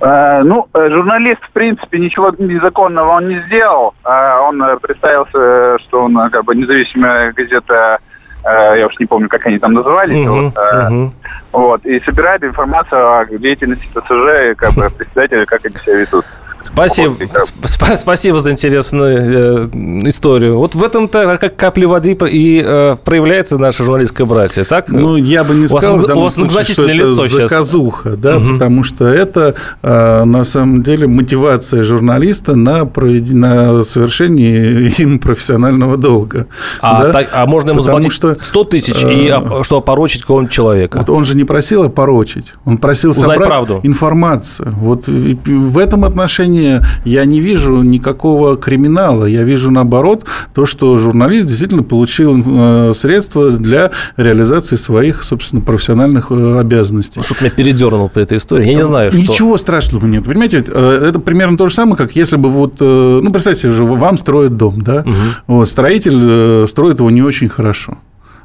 Э, 0.00 0.42
ну, 0.44 0.68
журналист, 0.74 1.42
в 1.42 1.50
принципе, 1.50 1.98
ничего 1.98 2.30
незаконного 2.38 3.12
он 3.12 3.28
не 3.28 3.40
сделал. 3.46 3.94
Он 4.04 4.62
представился, 4.80 5.78
что 5.84 6.04
он 6.04 6.30
как 6.30 6.44
бы 6.44 6.54
независимая 6.54 7.32
газета, 7.32 7.98
я 8.44 8.86
уж 8.86 8.98
не 8.98 9.06
помню, 9.06 9.28
как 9.28 9.46
они 9.46 9.58
там 9.58 9.72
назывались. 9.72 10.26
Угу, 10.26 10.34
вот, 10.34 10.92
угу. 10.92 11.12
вот, 11.52 11.86
и 11.86 12.00
собирает 12.00 12.44
информацию 12.44 13.18
о 13.18 13.24
деятельности 13.26 13.88
ТСЖ 13.88 14.50
и 14.50 14.54
как 14.54 14.74
бы 14.74 14.88
председателя, 14.96 15.46
как 15.46 15.64
они 15.64 15.74
себя 15.76 15.96
ведут. 15.96 16.26
Спасибо, 16.72 17.14
сп- 17.62 17.96
спасибо 17.96 18.40
за 18.40 18.52
интересную 18.52 19.68
э, 19.72 20.08
историю. 20.08 20.58
Вот 20.58 20.74
в 20.74 20.82
этом-то 20.82 21.36
как 21.38 21.56
капли 21.56 21.84
воды 21.84 22.16
и 22.30 22.62
э, 22.64 22.96
проявляется 23.04 23.58
наше 23.58 23.84
журналистское 23.84 24.26
братье, 24.26 24.64
так? 24.64 24.88
Ну, 24.88 25.16
я 25.16 25.44
бы 25.44 25.54
не 25.54 25.66
сказал, 25.66 25.96
у 25.96 25.98
вас, 25.98 26.38
у 26.38 26.44
вас 26.44 26.54
случае, 26.54 26.72
что 26.74 26.86
лицо 26.86 27.24
это 27.24 27.48
заказуха, 27.48 28.10
сейчас. 28.10 28.20
да, 28.20 28.36
угу. 28.36 28.52
потому 28.52 28.84
что 28.84 29.06
это 29.06 29.54
э, 29.82 30.24
на 30.24 30.44
самом 30.44 30.82
деле 30.82 31.06
мотивация 31.06 31.82
журналиста 31.82 32.54
на, 32.54 32.86
провед... 32.86 33.30
на 33.30 33.82
совершение 33.84 34.88
им 34.98 35.18
профессионального 35.18 35.96
долга. 35.96 36.46
А, 36.80 37.04
да? 37.04 37.12
так, 37.12 37.28
а 37.32 37.46
можно 37.46 37.70
ему 37.70 37.80
потому 37.80 38.02
заплатить 38.02 38.12
что, 38.12 38.34
100 38.34 38.64
тысяч, 38.64 39.04
э, 39.04 39.12
и, 39.12 39.34
чтобы 39.62 39.80
опорочить 39.80 40.22
какого-нибудь 40.22 40.52
человека? 40.52 40.98
Вот 40.98 41.10
он 41.10 41.24
же 41.24 41.36
не 41.36 41.44
просил 41.44 41.82
опорочить, 41.84 42.54
он 42.64 42.78
просил 42.78 43.10
Узнать 43.10 43.30
собрать 43.30 43.48
правду. 43.48 43.80
информацию. 43.82 44.70
Вот 44.70 45.06
в 45.06 45.78
этом 45.78 46.04
отношении 46.04 46.53
отношении 46.54 46.80
я 47.04 47.24
не 47.24 47.40
вижу 47.40 47.82
никакого 47.82 48.56
криминала. 48.56 49.26
Я 49.26 49.42
вижу, 49.42 49.70
наоборот, 49.70 50.24
то, 50.54 50.66
что 50.66 50.96
журналист 50.96 51.46
действительно 51.46 51.82
получил 51.82 52.42
э, 52.44 52.92
средства 52.94 53.52
для 53.52 53.90
реализации 54.16 54.76
своих, 54.76 55.24
собственно, 55.24 55.62
профессиональных 55.62 56.30
э, 56.30 56.58
обязанностей. 56.58 57.22
Что-то 57.22 57.44
меня 57.44 57.50
передернул 57.54 58.08
при 58.08 58.22
этой 58.22 58.38
истории. 58.38 58.66
Я 58.66 58.74
не 58.74 58.84
знаю, 58.84 59.12
что... 59.12 59.20
Ничего 59.20 59.58
страшного 59.58 60.06
нет. 60.06 60.24
Понимаете, 60.24 60.64
э, 60.66 61.08
это 61.08 61.18
примерно 61.18 61.56
то 61.56 61.68
же 61.68 61.74
самое, 61.74 61.96
как 61.96 62.16
если 62.16 62.36
бы 62.36 62.48
вот... 62.48 62.80
Ну, 62.80 63.30
представьте 63.30 63.70
же, 63.70 63.84
вам 63.84 64.18
строят 64.18 64.56
дом, 64.56 64.80
да? 64.80 65.00
Угу. 65.00 65.14
Вот, 65.48 65.68
строитель 65.68 66.66
строит 66.68 66.98
его 66.98 67.10
не 67.10 67.22
очень 67.22 67.48
хорошо 67.48 67.98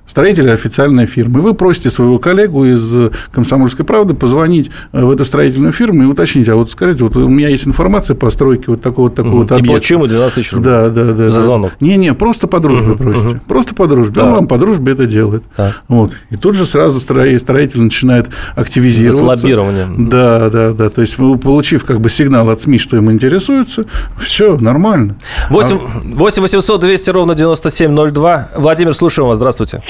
строитель 0.10 0.50
официальная 0.52 1.06
фирма. 1.06 1.40
И 1.40 1.42
вы 1.42 1.54
просите 1.54 1.90
своего 1.90 2.20
коллегу 2.20 2.66
из 2.66 3.12
«Комсомольской 3.32 3.86
правды» 3.86 4.14
позвонить 4.14 4.72
э, 4.92 5.04
в 5.04 5.12
эту 5.12 5.24
строительную 5.24 5.72
фирму 5.72 6.04
и 6.04 6.06
уточнить, 6.08 6.50
а 6.50 6.56
вот 6.56 6.72
скажите, 6.72 7.04
вот 7.04 7.16
у 7.16 7.30
меня 7.30 7.50
есть 7.50 7.68
информация 7.68 8.16
по 8.16 8.30
стройке 8.30 8.66
вот 8.68 8.82
такого 8.82 9.10
такого 9.10 9.44
угу. 9.44 9.54
объекта. 9.54 9.64
И 9.64 9.68
плачу 9.68 9.94
ему 9.96 10.08
12 10.08 10.36
тысяч 10.36 10.54
рублей 10.54 10.72
да, 10.72 10.90
да, 10.90 11.14
да, 11.14 11.30
за 11.30 11.42
звонок? 11.42 11.72
Не-не, 11.80 12.14
просто 12.14 12.48
по 12.48 12.60
дружбе 12.60 12.94
угу, 12.94 13.04
просите. 13.04 13.28
Угу. 13.28 13.40
Просто 13.48 13.76
по 13.76 13.88
дружбе. 13.88 14.16
Да. 14.16 14.26
Он 14.26 14.34
вам 14.34 14.48
по 14.48 14.58
дружбе 14.58 14.94
это 14.94 15.06
делает. 15.06 15.44
Так. 15.56 15.82
Вот. 15.88 16.14
И 16.30 16.36
тут 16.36 16.56
же 16.56 16.66
сразу 16.66 17.00
строитель 17.00 17.82
начинает 17.82 18.30
активизироваться. 18.56 19.22
За 19.22 19.28
лоббированием. 19.28 20.10
Да, 20.10 20.50
да, 20.50 20.74
да. 20.74 20.90
То 20.90 21.02
есть, 21.02 21.16
получив 21.18 21.86
как 21.86 22.02
бы 22.02 22.10
сигнал 22.10 22.50
от 22.50 22.62
СМИ, 22.62 22.80
что 22.80 22.98
им 22.98 23.12
интересуется, 23.12 23.86
все 24.20 24.58
нормально. 24.58 25.16
8, 25.50 26.16
8 26.16 26.42
800 26.42 26.82
200 26.82 27.10
ровно 27.12 27.36
9702. 27.36 28.50
Владимир, 28.56 28.94
слушаем 28.94 29.28
вас. 29.28 29.38
Здравствуйте. 29.38 29.84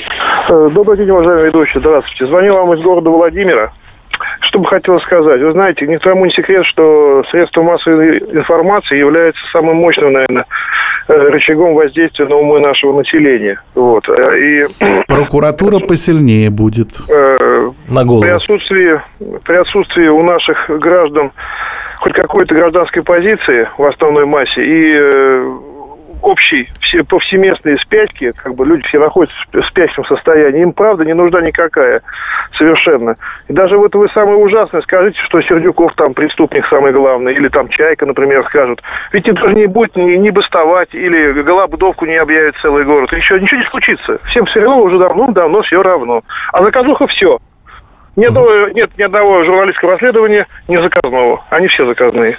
Э, 0.49 0.69
добрый 0.71 0.97
день, 0.97 1.09
уважаемый 1.09 1.45
ведущий. 1.45 1.79
Здравствуйте. 1.79 2.25
Звоню 2.25 2.53
вам 2.53 2.73
из 2.73 2.81
города 2.81 3.09
Владимира. 3.09 3.71
Что 4.41 4.59
бы 4.59 4.65
хотел 4.67 4.99
сказать? 4.99 5.41
Вы 5.41 5.51
знаете, 5.51 5.87
никому 5.87 6.25
не 6.25 6.31
секрет, 6.31 6.65
что 6.65 7.23
средства 7.29 7.61
массовой 7.61 8.17
информации 8.17 8.97
является 8.97 9.39
самым 9.51 9.77
мощным, 9.77 10.13
наверное, 10.13 10.45
э, 11.07 11.13
рычагом 11.13 11.75
воздействия 11.75 12.25
на 12.25 12.35
умы 12.35 12.59
нашего 12.59 12.97
населения. 12.97 13.61
Вот. 13.75 14.09
Э, 14.09 14.39
и... 14.39 14.65
Прокуратура 15.07 15.79
посильнее 15.79 16.49
будет. 16.49 16.89
на 17.07 18.03
голову. 18.03 18.23
При 18.23 18.29
отсутствии, 18.29 19.01
при 19.45 19.55
отсутствии 19.55 20.07
у 20.07 20.23
наших 20.23 20.69
граждан 20.79 21.31
хоть 21.99 22.13
какой-то 22.13 22.55
гражданской 22.55 23.03
позиции 23.03 23.67
в 23.77 23.85
основной 23.85 24.25
массе 24.25 24.63
и 24.63 25.68
общей, 26.21 26.69
все, 26.81 27.03
повсеместные 27.03 27.77
спячки, 27.77 28.31
как 28.31 28.55
бы 28.55 28.65
люди 28.65 28.83
все 28.88 28.99
находятся 28.99 29.35
в 29.51 29.61
спящем 29.65 30.05
состоянии, 30.05 30.61
им 30.61 30.73
правда 30.73 31.05
не 31.05 31.13
нужна 31.13 31.41
никакая 31.41 32.01
совершенно. 32.57 33.15
И 33.47 33.53
даже 33.53 33.77
вот 33.77 33.95
вы 33.95 34.09
самое 34.09 34.38
ужасное 34.38 34.81
скажите, 34.81 35.19
что 35.21 35.41
Сердюков 35.41 35.93
там 35.95 36.13
преступник 36.13 36.65
самый 36.67 36.91
главный, 36.91 37.33
или 37.33 37.47
там 37.47 37.69
Чайка, 37.69 38.05
например, 38.05 38.43
скажут. 38.45 38.81
Ведь 39.11 39.27
это 39.27 39.47
не 39.51 39.67
будет 39.67 39.95
ни, 39.95 40.15
ни 40.15 40.29
бастовать, 40.29 40.93
или 40.93 41.41
голобдовку 41.41 42.05
не 42.05 42.15
объявит 42.15 42.55
целый 42.61 42.83
город. 42.85 43.11
Еще 43.13 43.39
ничего 43.39 43.61
не 43.61 43.67
случится. 43.67 44.19
Всем 44.25 44.45
все 44.45 44.61
равно 44.61 44.81
уже 44.81 44.97
давно-давно 44.97 45.61
все 45.61 45.81
равно. 45.81 46.23
А 46.51 46.63
заказуха 46.63 47.07
все. 47.07 47.39
Ни 48.15 48.25
одного, 48.25 48.67
нет 48.69 48.91
ни 48.97 49.03
одного 49.03 49.43
журналистского 49.43 49.91
расследования 49.91 50.47
не 50.67 50.81
заказного. 50.81 51.43
Они 51.49 51.67
все 51.67 51.85
заказные. 51.85 52.37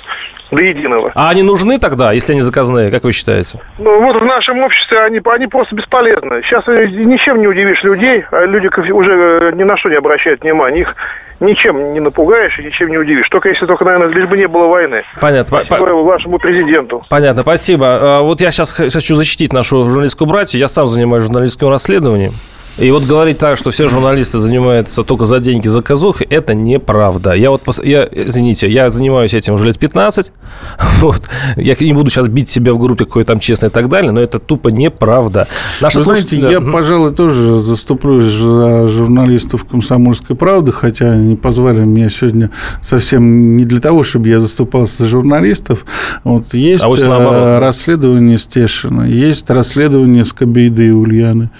До 0.50 0.60
единого. 0.60 1.12
А 1.14 1.30
они 1.30 1.44
нужны 1.44 1.78
тогда, 1.78 2.10
если 2.10 2.32
они 2.32 2.40
заказные, 2.40 2.90
как 2.90 3.04
вы 3.04 3.12
считаете? 3.12 3.60
Ну, 3.78 4.02
вот 4.02 4.20
в 4.20 4.24
нашем 4.24 4.58
обществе 4.60 4.98
они, 4.98 5.20
они 5.24 5.46
просто 5.46 5.76
бесполезны. 5.76 6.42
Сейчас 6.42 6.66
ничем 6.66 7.40
не 7.40 7.46
удивишь 7.46 7.84
людей, 7.84 8.24
а 8.32 8.46
люди 8.46 8.68
уже 8.90 9.12
э, 9.12 9.52
ни 9.54 9.62
на 9.62 9.76
что 9.76 9.88
не 9.88 9.94
обращают 9.94 10.42
внимания. 10.42 10.80
Их 10.80 10.96
ничем 11.38 11.92
не 11.92 12.00
напугаешь 12.00 12.58
и 12.58 12.64
ничем 12.64 12.88
не 12.88 12.98
удивишь. 12.98 13.28
Только 13.28 13.48
если 13.48 13.66
только, 13.66 13.84
наверное, 13.84 14.08
лишь 14.08 14.28
бы 14.28 14.36
не 14.36 14.48
было 14.48 14.66
войны. 14.66 15.04
Понятно. 15.20 15.62
Спасибо 15.64 15.94
вашему 16.02 16.38
президенту. 16.38 17.04
Понятно, 17.08 17.42
спасибо. 17.42 17.86
А, 17.86 18.20
вот 18.22 18.40
я 18.40 18.50
сейчас 18.50 18.72
хочу 18.72 19.14
защитить 19.14 19.52
нашу 19.52 19.88
журналистскую 19.88 20.28
братью. 20.28 20.58
Я 20.58 20.66
сам 20.66 20.88
занимаюсь 20.88 21.24
журналистским 21.24 21.68
расследованием. 21.68 22.32
И 22.80 22.90
вот 22.90 23.04
говорить 23.04 23.36
так, 23.36 23.58
что 23.58 23.70
все 23.70 23.88
журналисты 23.88 24.38
занимаются 24.38 25.04
только 25.04 25.26
за 25.26 25.38
деньги 25.38 25.68
заказух, 25.68 26.22
это 26.22 26.54
неправда. 26.54 27.34
Я 27.34 27.50
вот, 27.50 27.62
я, 27.84 28.08
извините, 28.10 28.70
я 28.70 28.88
занимаюсь 28.88 29.34
этим 29.34 29.54
уже 29.54 29.66
лет 29.66 29.78
15. 29.78 30.32
Вот. 31.00 31.22
Я 31.56 31.74
не 31.80 31.92
буду 31.92 32.10
сейчас 32.10 32.28
бить 32.28 32.48
себя 32.48 32.74
в 32.74 32.78
группе 32.78 33.04
какой 33.04 33.24
там 33.24 33.38
честный 33.38 33.68
и 33.68 33.72
так 33.72 33.88
далее, 33.88 34.12
но 34.12 34.20
это 34.20 34.38
тупо 34.38 34.68
неправда. 34.68 35.46
Наши 35.80 35.98
Вы 35.98 36.04
знаете, 36.04 36.36
я, 36.38 36.60
пожалуй, 36.60 37.14
тоже 37.14 37.56
заступлюсь 37.56 38.24
за 38.24 38.88
журналистов 38.88 39.64
«Комсомольской 39.64 40.36
правды», 40.36 40.72
хотя 40.72 41.12
они 41.12 41.36
позвали 41.36 41.80
меня 41.80 42.08
сегодня 42.10 42.50
совсем 42.82 43.56
не 43.56 43.64
для 43.64 43.80
того, 43.80 44.02
чтобы 44.02 44.28
я 44.28 44.38
заступался 44.38 45.04
за 45.04 45.08
журналистов. 45.08 45.84
Вот 46.24 46.54
есть 46.54 46.84
а 46.84 46.88
наоборот, 46.88 47.60
расследование 47.60 48.38
Стешина, 48.38 49.02
есть 49.02 49.48
расследование 49.50 50.24
Скобейды 50.24 50.88
и 50.88 50.90
Ульяны. 50.90 51.50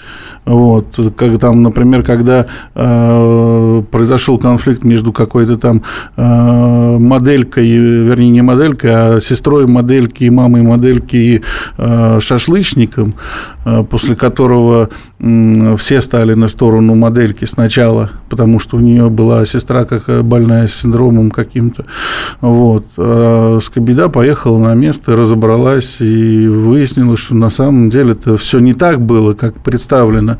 Вот, 0.45 0.97
как 1.15 1.39
там, 1.39 1.63
например, 1.63 2.03
когда 2.03 2.45
э, 2.75 3.83
произошел 3.91 4.37
конфликт 4.37 4.83
между 4.83 5.11
какой-то 5.11 5.57
там 5.57 5.83
э, 6.15 6.97
моделькой, 6.99 7.69
вернее, 7.69 8.29
не 8.29 8.41
моделькой, 8.41 8.91
а 8.93 9.19
сестрой 9.19 9.67
модельки 9.67 10.23
и 10.23 10.29
мамой 10.29 10.61
модельки 10.61 11.15
и 11.15 11.41
э, 11.77 12.19
шашлычником, 12.21 13.15
э, 13.65 13.83
после 13.89 14.15
которого 14.15 14.89
э, 15.19 15.75
все 15.77 16.01
стали 16.01 16.33
на 16.33 16.47
сторону 16.47 16.95
модельки 16.95 17.45
сначала, 17.45 18.11
потому 18.29 18.59
что 18.59 18.77
у 18.77 18.79
нее 18.79 19.09
была 19.09 19.45
сестра 19.45 19.85
как 19.85 20.23
больная 20.23 20.67
синдромом 20.67 21.31
каким-то. 21.31 21.85
Вот. 22.41 22.85
А 22.97 23.59
Скобида 23.61 24.09
поехала 24.09 24.57
на 24.59 24.73
место, 24.73 25.15
разобралась 25.15 25.97
и 25.99 26.47
выяснила, 26.47 27.17
что 27.17 27.35
на 27.35 27.49
самом 27.49 27.89
деле 27.89 28.13
это 28.13 28.37
все 28.37 28.59
не 28.59 28.73
так 28.73 29.01
было, 29.01 29.33
как 29.33 29.55
представлено 29.61 30.31
действительно 30.31 30.37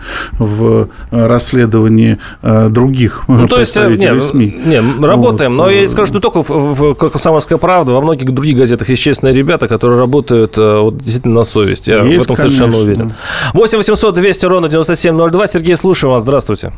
в 0.52 0.90
э, 1.12 1.28
расследовании 1.28 2.18
э, 2.42 2.68
других 2.70 3.24
ну, 3.28 3.48
то 3.48 3.60
есть, 3.60 3.76
э, 3.78 3.90
не, 3.90 4.22
СМИ. 4.22 4.62
Не, 4.66 5.06
работаем, 5.06 5.52
вот. 5.52 5.64
но 5.64 5.70
я 5.70 5.88
скажу, 5.88 6.08
что 6.08 6.16
не 6.16 6.22
только 6.22 6.44
в, 6.44 6.50
в 6.50 6.94
«Комсомольская 6.96 7.58
правда», 7.58 7.94
во 7.94 8.02
многих 8.02 8.30
других 8.32 8.58
газетах 8.58 8.90
есть 8.90 9.02
честные 9.02 9.34
ребята, 9.34 9.68
которые 9.68 10.00
работают 10.00 10.58
вот, 10.58 10.98
действительно 10.98 11.36
на 11.36 11.44
совесть. 11.44 11.88
Я 11.88 12.02
есть, 12.04 12.22
в 12.22 12.24
этом 12.26 12.36
конечно. 12.36 12.58
совершенно 12.58 12.84
уверен. 12.84 13.14
8 13.54 13.78
800 13.78 14.16
200 14.16 14.46
ровно 14.46 14.70
9702. 14.70 15.48
Сергей, 15.48 15.76
слушаю 15.76 16.12
вас. 16.12 16.24
Здравствуйте. 16.24 16.74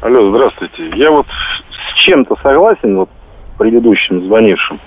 Алло, 0.00 0.30
здравствуйте. 0.30 0.90
Я 0.96 1.10
вот 1.10 1.26
с 1.70 2.04
чем-то 2.04 2.36
согласен, 2.42 2.96
вот 2.96 3.08
предыдущим 3.58 4.24
звонившим. 4.26 4.80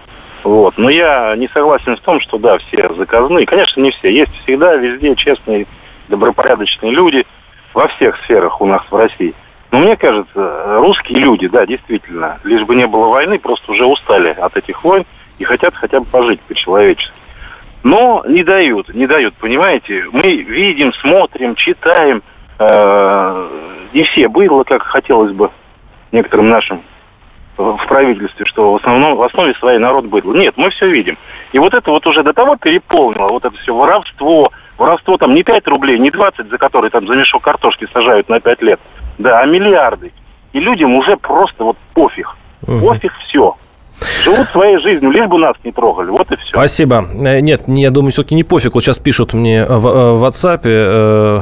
Вот. 0.43 0.77
Но 0.77 0.89
я 0.89 1.35
не 1.35 1.47
согласен 1.49 1.95
в 1.95 2.01
том, 2.01 2.21
что 2.21 2.37
да, 2.37 2.57
все 2.59 2.93
заказные. 2.95 3.45
Конечно, 3.45 3.81
не 3.81 3.91
все. 3.91 4.09
Есть 4.09 4.31
всегда 4.43 4.75
везде 4.75 5.15
честные, 5.15 5.65
добропорядочные 6.09 6.91
люди– 6.91 7.25
во 7.77 7.87
всех 7.89 8.17
сферах 8.23 8.59
у 8.59 8.65
нас 8.65 8.81
в 8.89 8.95
России. 8.95 9.35
Но 9.69 9.77
мне 9.77 9.95
кажется, 9.95 10.79
русские 10.79 11.19
люди, 11.19 11.47
да, 11.47 11.67
действительно, 11.67 12.39
лишь 12.43 12.63
бы 12.63 12.73
не 12.73 12.87
было 12.87 13.09
войны, 13.09 13.37
просто 13.37 13.71
уже 13.71 13.85
устали 13.85 14.29
от 14.29 14.57
этих 14.57 14.83
войн 14.83 15.05
и 15.37 15.43
хотят 15.43 15.75
хотя 15.75 15.99
бы 15.99 16.05
пожить 16.07 16.41
по-человечески. 16.41 17.13
Но 17.83 18.23
не 18.27 18.43
дают, 18.43 18.91
не 18.95 19.05
дают, 19.05 19.35
понимаете? 19.35 20.05
Мы 20.11 20.37
видим, 20.37 20.91
смотрим, 20.93 21.53
читаем. 21.53 22.23
Э, 22.57 23.47
не 23.93 24.01
все 24.05 24.27
было, 24.27 24.63
как 24.63 24.81
хотелось 24.81 25.33
бы 25.33 25.51
некоторым 26.11 26.49
нашим 26.49 26.81
в 27.57 27.85
правительстве, 27.87 28.47
что 28.47 28.71
в 28.71 28.75
основном 28.77 29.17
в 29.17 29.21
основе 29.21 29.53
своей 29.53 29.77
народ 29.77 30.05
был. 30.05 30.33
Нет, 30.33 30.55
мы 30.57 30.71
все 30.71 30.89
видим. 30.89 31.15
И 31.51 31.59
вот 31.59 31.75
это 31.75 31.91
вот 31.91 32.07
уже 32.07 32.23
до 32.23 32.33
того 32.33 32.55
переполнило, 32.55 33.29
вот 33.29 33.45
это 33.45 33.55
все 33.57 33.75
воровство, 33.75 34.51
воровство 34.77 35.17
там 35.17 35.33
не 35.33 35.43
5 35.43 35.67
рублей, 35.67 35.99
не 35.99 36.11
20, 36.11 36.49
за 36.49 36.57
которые 36.57 36.91
там 36.91 37.07
за 37.07 37.15
мешок 37.15 37.43
картошки 37.43 37.87
сажают 37.93 38.29
на 38.29 38.39
5 38.39 38.61
лет, 38.61 38.79
да, 39.17 39.39
а 39.39 39.45
миллиарды. 39.45 40.11
И 40.53 40.59
людям 40.59 40.95
уже 40.95 41.17
просто 41.17 41.63
вот 41.63 41.77
пофиг. 41.93 42.35
Угу. 42.65 42.79
Пофиг 42.79 43.13
все. 43.27 43.55
Живут 44.23 44.47
своей 44.49 44.77
жизнью, 44.77 45.11
лишь 45.11 45.27
бы 45.27 45.39
нас 45.39 45.55
не 45.63 45.71
трогали. 45.71 46.09
Вот 46.09 46.31
и 46.31 46.35
все. 46.37 46.51
Спасибо. 46.51 47.05
Э, 47.25 47.39
нет, 47.39 47.63
я 47.67 47.89
думаю, 47.89 48.11
все-таки 48.11 48.35
не 48.35 48.43
пофиг. 48.43 48.75
Вот 48.75 48.83
сейчас 48.83 48.99
пишут 48.99 49.33
мне 49.33 49.65
в, 49.65 49.87
э, 49.87 50.13
в 50.13 50.23
WhatsApp 50.23 50.61
э, 50.63 51.41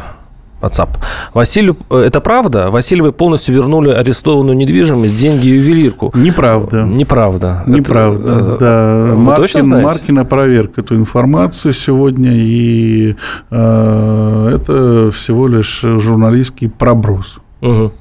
WhatsApp. 0.65 0.89
Василию, 1.33 1.77
э, 1.89 1.97
это 1.99 2.21
правда? 2.21 2.69
Васильевы 2.71 3.11
полностью 3.11 3.55
вернули 3.55 3.89
арестованную 3.89 4.55
недвижимость, 4.55 5.15
деньги 5.15 5.47
и 5.47 5.51
ювелирку. 5.51 6.11
Неправда. 6.15 6.83
Неправда. 6.83 7.63
Неправда, 7.67 8.31
это, 8.31 8.57
да. 8.57 9.13
Вы 9.13 9.17
Маркин, 9.17 9.43
точно 9.43 9.63
знаете? 9.63 9.85
Маркин 9.85 10.19
опроверг 10.19 10.77
эту 10.77 10.95
информацию 10.95 11.73
сегодня, 11.73 12.31
и 12.33 13.15
э, 13.51 14.51
это 14.55 15.11
всего 15.11 15.47
лишь 15.47 15.81
журналистский 15.81 16.69
проброс. 16.69 17.39
Угу. 17.61 17.91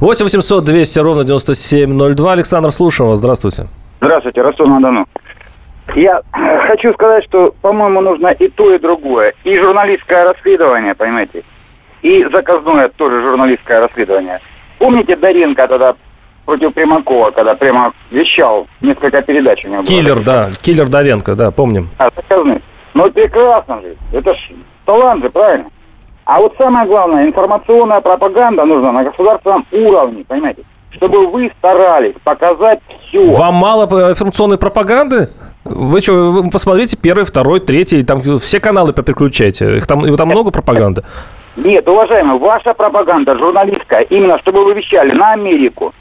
8 0.00 0.24
800 0.24 0.64
200 0.64 0.98
ровно 1.00 1.24
9702. 1.24 2.32
Александр, 2.32 2.70
слушаем 2.70 3.10
вас. 3.10 3.18
Здравствуйте. 3.18 3.66
Здравствуйте, 4.00 4.42
Ростов-на-Дону. 4.42 5.06
Я 5.94 6.22
хочу 6.68 6.92
сказать, 6.94 7.24
что, 7.24 7.54
по-моему, 7.60 8.00
нужно 8.00 8.28
и 8.28 8.48
то, 8.48 8.74
и 8.74 8.78
другое. 8.78 9.34
И 9.44 9.58
журналистское 9.58 10.24
расследование, 10.24 10.94
понимаете, 10.94 11.44
и 12.02 12.24
заказное 12.32 12.88
тоже 12.90 13.22
журналистское 13.22 13.80
расследование. 13.80 14.40
Помните 14.78 15.16
Даренко 15.16 15.66
тогда 15.68 15.94
против 16.44 16.74
Примакова, 16.74 17.30
когда 17.30 17.54
прямо 17.54 17.92
вещал 18.10 18.66
несколько 18.80 19.22
передач 19.22 19.64
у 19.64 19.68
него 19.68 19.82
Киллер, 19.84 20.16
было. 20.16 20.24
да. 20.24 20.50
Киллер 20.60 20.88
Даренко, 20.88 21.34
да, 21.34 21.50
помним. 21.50 21.88
А, 21.98 22.10
заказный. 22.14 22.60
Ну, 22.94 23.10
прекрасно 23.10 23.80
же. 23.80 23.96
Это 24.12 24.34
ж 24.34 24.50
талант 24.84 25.22
же, 25.22 25.30
правильно? 25.30 25.66
А 26.24 26.40
вот 26.40 26.54
самое 26.58 26.86
главное, 26.86 27.26
информационная 27.26 28.00
пропаганда 28.00 28.64
нужна 28.64 28.92
на 28.92 29.04
государственном 29.04 29.66
уровне, 29.72 30.24
понимаете? 30.26 30.62
Чтобы 30.90 31.26
вы 31.28 31.50
старались 31.58 32.14
показать 32.22 32.80
все. 33.08 33.30
Вам 33.30 33.54
мало 33.54 33.84
информационной 34.10 34.58
пропаганды? 34.58 35.28
Вы 35.64 36.00
что, 36.00 36.32
вы 36.32 36.50
посмотрите 36.50 36.96
первый, 37.00 37.24
второй, 37.24 37.60
третий, 37.60 38.02
там 38.02 38.20
все 38.38 38.60
каналы 38.60 38.92
переключайте. 38.92 39.76
Их 39.76 39.86
там, 39.86 40.04
их 40.04 40.16
там 40.16 40.28
много 40.28 40.50
пропаганды. 40.50 41.02
Нет, 41.56 41.88
уважаемый, 41.88 42.38
ваша 42.38 42.74
пропаганда 42.74 43.36
журналистская, 43.36 44.00
именно 44.02 44.38
чтобы 44.38 44.64
вы 44.64 44.74
вещали 44.74 45.12
на 45.12 45.32
Америку. 45.32 45.92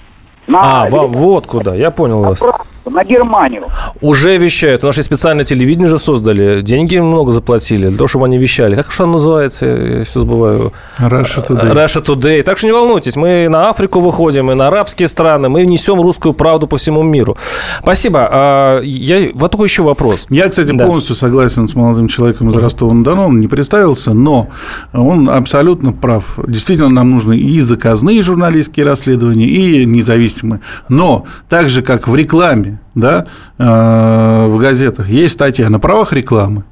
На 0.47 0.83
а, 0.83 0.89
вот 0.89 1.45
куда, 1.45 1.75
я 1.75 1.91
понял 1.91 2.23
вас 2.23 2.41
на 2.89 3.03
Германию. 3.03 3.63
Уже 4.01 4.37
вещают. 4.37 4.83
У 4.83 4.87
нас 4.87 4.95
же 4.95 5.03
специальное 5.03 5.45
телевидение 5.45 5.87
же 5.87 5.99
создали. 5.99 6.61
Деньги 6.61 6.97
много 6.97 7.31
заплатили 7.31 7.87
для 7.87 7.97
того, 7.97 8.07
чтобы 8.07 8.25
они 8.25 8.37
вещали. 8.37 8.75
Как 8.75 8.91
же 8.91 9.03
оно 9.03 9.13
называется? 9.13 9.65
Я 9.65 10.03
все 10.03 10.19
забываю. 10.21 10.73
Russia 10.99 11.47
Today. 11.47 11.73
Russia 11.73 12.03
Today. 12.03 12.43
Так 12.43 12.57
что 12.57 12.67
не 12.67 12.73
волнуйтесь. 12.73 13.15
Мы 13.15 13.47
на 13.49 13.69
Африку 13.69 13.99
выходим, 13.99 14.51
и 14.51 14.55
на 14.55 14.67
арабские 14.67 15.07
страны. 15.07 15.49
Мы 15.49 15.65
несем 15.65 16.01
русскую 16.01 16.33
правду 16.33 16.67
по 16.67 16.77
всему 16.77 17.03
миру. 17.03 17.37
Спасибо. 17.81 18.27
А, 18.31 18.81
я... 18.81 19.29
Вот 19.33 19.51
такой 19.51 19.67
еще 19.67 19.83
вопрос. 19.83 20.25
Я, 20.29 20.49
кстати, 20.49 20.71
да. 20.71 20.85
полностью 20.85 21.15
согласен 21.15 21.67
с 21.67 21.75
молодым 21.75 22.07
человеком 22.07 22.49
из 22.49 22.55
Ростова-на-Дону. 22.55 23.27
Он 23.27 23.39
не 23.39 23.47
представился, 23.47 24.13
но 24.13 24.49
он 24.93 25.29
абсолютно 25.29 25.93
прав. 25.93 26.39
Действительно, 26.47 26.89
нам 26.89 27.11
нужны 27.11 27.37
и 27.37 27.61
заказные 27.61 28.21
журналистские 28.21 28.85
расследования, 28.85 29.45
и 29.45 29.85
независимые. 29.85 30.61
Но 30.89 31.25
так 31.49 31.69
же, 31.69 31.81
как 31.81 32.07
в 32.07 32.15
рекламе 32.15 32.70
да, 32.95 33.25
э, 33.57 34.47
в 34.47 34.57
газетах 34.57 35.09
есть 35.09 35.33
статья 35.33 35.69
на 35.69 35.79
правах 35.79 36.13
рекламы. 36.13 36.63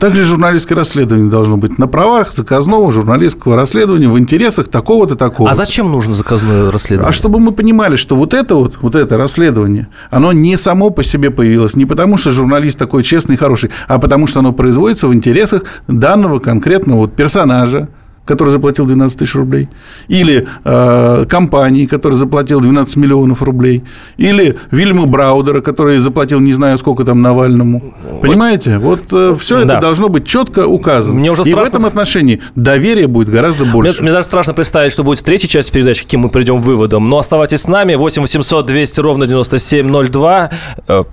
Также 0.00 0.24
журналистское 0.24 0.76
расследование 0.76 1.30
должно 1.30 1.56
быть 1.56 1.78
на 1.78 1.86
правах 1.86 2.32
заказного 2.32 2.90
журналистского 2.90 3.54
расследования 3.54 4.08
в 4.08 4.18
интересах 4.18 4.66
такого-то 4.68 5.14
такого. 5.14 5.48
А 5.48 5.54
зачем 5.54 5.92
нужно 5.92 6.14
заказное 6.14 6.68
расследование? 6.70 7.08
А 7.08 7.12
чтобы 7.12 7.38
мы 7.38 7.52
понимали, 7.52 7.94
что 7.94 8.16
вот 8.16 8.34
это 8.34 8.56
вот, 8.56 8.78
вот 8.80 8.96
это 8.96 9.16
расследование, 9.16 9.86
оно 10.10 10.32
не 10.32 10.56
само 10.56 10.90
по 10.90 11.04
себе 11.04 11.30
появилось, 11.30 11.76
не 11.76 11.86
потому 11.86 12.16
что 12.16 12.32
журналист 12.32 12.76
такой 12.76 13.04
честный 13.04 13.36
и 13.36 13.38
хороший, 13.38 13.70
а 13.86 14.00
потому 14.00 14.26
что 14.26 14.40
оно 14.40 14.52
производится 14.52 15.06
в 15.06 15.14
интересах 15.14 15.62
данного 15.86 16.40
конкретного 16.40 16.98
вот 16.98 17.14
персонажа, 17.14 17.88
который 18.28 18.50
заплатил 18.50 18.84
12 18.84 19.18
тысяч 19.18 19.34
рублей, 19.34 19.68
или 20.06 20.46
э, 20.62 21.24
компании, 21.28 21.86
который 21.86 22.14
заплатил 22.14 22.60
12 22.60 22.96
миллионов 22.96 23.42
рублей, 23.42 23.84
или 24.18 24.56
Вильма 24.70 25.06
Браудера, 25.06 25.62
который 25.62 25.98
заплатил 25.98 26.38
не 26.38 26.52
знаю 26.52 26.76
сколько 26.76 27.04
там 27.04 27.22
Навальному. 27.22 27.94
Понимаете? 28.20 28.76
Вот 28.76 29.04
э, 29.12 29.34
все 29.40 29.64
да. 29.64 29.74
это 29.74 29.80
должно 29.80 30.10
быть 30.10 30.26
четко 30.26 30.66
указано. 30.66 31.18
Мне 31.18 31.32
уже 31.32 31.42
страшно... 31.42 31.60
И 31.60 31.64
в 31.64 31.68
этом 31.68 31.86
отношении 31.86 32.42
доверие 32.54 33.06
будет 33.06 33.30
гораздо 33.30 33.64
больше. 33.64 33.94
Мне, 33.94 34.02
мне 34.02 34.12
даже 34.12 34.26
страшно 34.26 34.52
представить, 34.52 34.92
что 34.92 35.04
будет 35.04 35.20
в 35.20 35.22
третьей 35.22 35.48
части 35.48 35.72
передачи, 35.72 36.04
каким 36.04 36.20
мы 36.20 36.28
придем 36.28 36.62
к 36.62 36.66
выводам. 36.66 37.08
Но 37.08 37.18
оставайтесь 37.18 37.62
с 37.62 37.68
нами. 37.68 37.94
8 37.94 38.20
800 38.20 38.66
200 38.66 39.00
ровно 39.00 39.26
9702. 39.26 40.50
Э, 40.86 41.04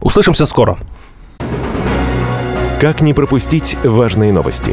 услышимся 0.00 0.46
скоро. 0.46 0.78
Как 2.80 3.00
не 3.00 3.14
пропустить 3.14 3.76
важные 3.82 4.32
новости? 4.32 4.72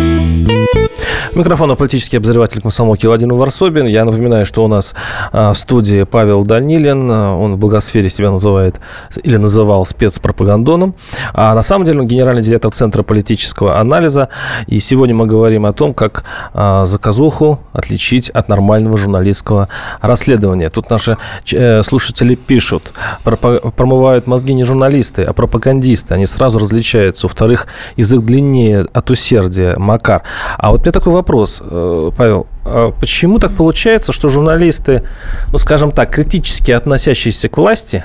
Микрофон 1.33 1.73
политический 1.77 2.17
обозреватель 2.17 2.61
комсомолки 2.61 3.05
Владимир 3.05 3.35
Варсобин. 3.35 3.85
Я 3.85 4.03
напоминаю, 4.03 4.45
что 4.45 4.65
у 4.65 4.67
нас 4.67 4.93
а, 5.31 5.53
в 5.53 5.57
студии 5.57 6.03
Павел 6.03 6.43
Данилин. 6.43 7.09
Он 7.09 7.53
в 7.53 7.57
благосфере 7.57 8.09
себя 8.09 8.31
называет 8.31 8.81
или 9.23 9.37
называл 9.37 9.85
спецпропагандоном. 9.85 10.93
А 11.33 11.55
на 11.55 11.61
самом 11.61 11.85
деле 11.85 12.01
он 12.01 12.07
генеральный 12.07 12.41
директор 12.41 12.69
Центра 12.71 13.03
политического 13.03 13.79
анализа. 13.79 14.27
И 14.67 14.81
сегодня 14.81 15.15
мы 15.15 15.25
говорим 15.25 15.65
о 15.65 15.71
том, 15.71 15.93
как 15.93 16.25
а, 16.53 16.83
заказуху 16.85 17.61
отличить 17.71 18.29
от 18.29 18.49
нормального 18.49 18.97
журналистского 18.97 19.69
расследования. 20.01 20.67
Тут 20.67 20.89
наши 20.89 21.15
э, 21.49 21.81
слушатели 21.81 22.35
пишут, 22.35 22.91
промывают 23.23 24.27
мозги 24.27 24.53
не 24.53 24.65
журналисты, 24.65 25.23
а 25.23 25.31
пропагандисты. 25.31 26.13
Они 26.13 26.25
сразу 26.25 26.59
различаются. 26.59 27.27
Во-вторых, 27.27 27.67
язык 27.95 28.19
длиннее 28.19 28.85
от 28.91 29.09
усердия, 29.09 29.77
Макар. 29.77 30.23
А 30.57 30.71
вот 30.71 30.81
мне 30.81 30.91
такой 30.91 31.13
вопрос, 31.13 31.20
э, 31.61 32.11
Павел. 32.15 32.47
А 32.65 32.91
почему 32.91 33.39
так 33.39 33.55
получается, 33.55 34.11
что 34.11 34.29
журналисты, 34.29 35.03
ну, 35.51 35.57
скажем 35.57 35.91
так, 35.91 36.13
критически 36.13 36.71
относящиеся 36.71 37.49
к 37.49 37.57
власти, 37.57 38.03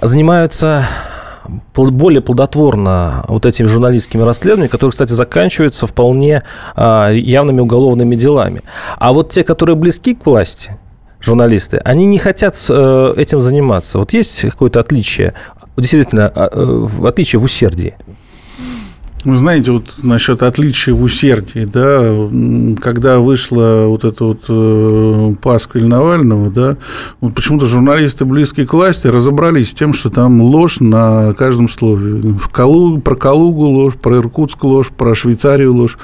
занимаются 0.00 0.86
более 1.74 2.20
плодотворно 2.20 3.24
вот 3.28 3.46
этими 3.46 3.66
журналистскими 3.66 4.22
расследованиями, 4.22 4.70
которые, 4.70 4.92
кстати, 4.92 5.12
заканчиваются 5.12 5.86
вполне 5.86 6.42
а, 6.74 7.10
явными 7.10 7.60
уголовными 7.60 8.16
делами. 8.16 8.62
А 8.98 9.12
вот 9.12 9.30
те, 9.30 9.44
которые 9.44 9.76
близки 9.76 10.14
к 10.14 10.26
власти, 10.26 10.76
журналисты, 11.20 11.78
они 11.78 12.06
не 12.06 12.18
хотят 12.18 12.56
э, 12.68 13.14
этим 13.16 13.40
заниматься. 13.40 13.98
Вот 13.98 14.12
есть 14.12 14.42
какое-то 14.42 14.80
отличие, 14.80 15.34
действительно, 15.76 16.30
а, 16.34 16.48
э, 16.52 17.06
отличие 17.06 17.40
в 17.40 17.44
усердии? 17.44 17.96
Вы 19.26 19.38
знаете, 19.38 19.72
вот 19.72 19.86
насчет 20.04 20.44
отличия 20.44 20.94
в 20.94 21.02
усердии, 21.02 21.64
да, 21.64 22.14
когда 22.80 23.18
вышла 23.18 23.86
вот 23.88 24.04
эта 24.04 24.22
вот 24.22 24.44
э, 24.48 25.34
пасквиль 25.42 25.88
Навального, 25.88 26.48
да, 26.48 26.76
вот 27.20 27.34
почему-то 27.34 27.66
журналисты, 27.66 28.24
близкие 28.24 28.68
к 28.68 28.72
власти, 28.72 29.08
разобрались 29.08 29.70
с 29.70 29.74
тем, 29.74 29.94
что 29.94 30.10
там 30.10 30.40
ложь 30.40 30.78
на 30.78 31.32
каждом 31.32 31.68
слове. 31.68 32.34
В 32.38 32.48
Калу, 32.50 33.00
про 33.00 33.16
Калугу 33.16 33.64
ложь, 33.64 33.94
про 33.96 34.18
Иркутск 34.18 34.62
ложь, 34.62 34.90
про 34.96 35.12
Швейцарию 35.16 35.74
ложь. 35.74 35.98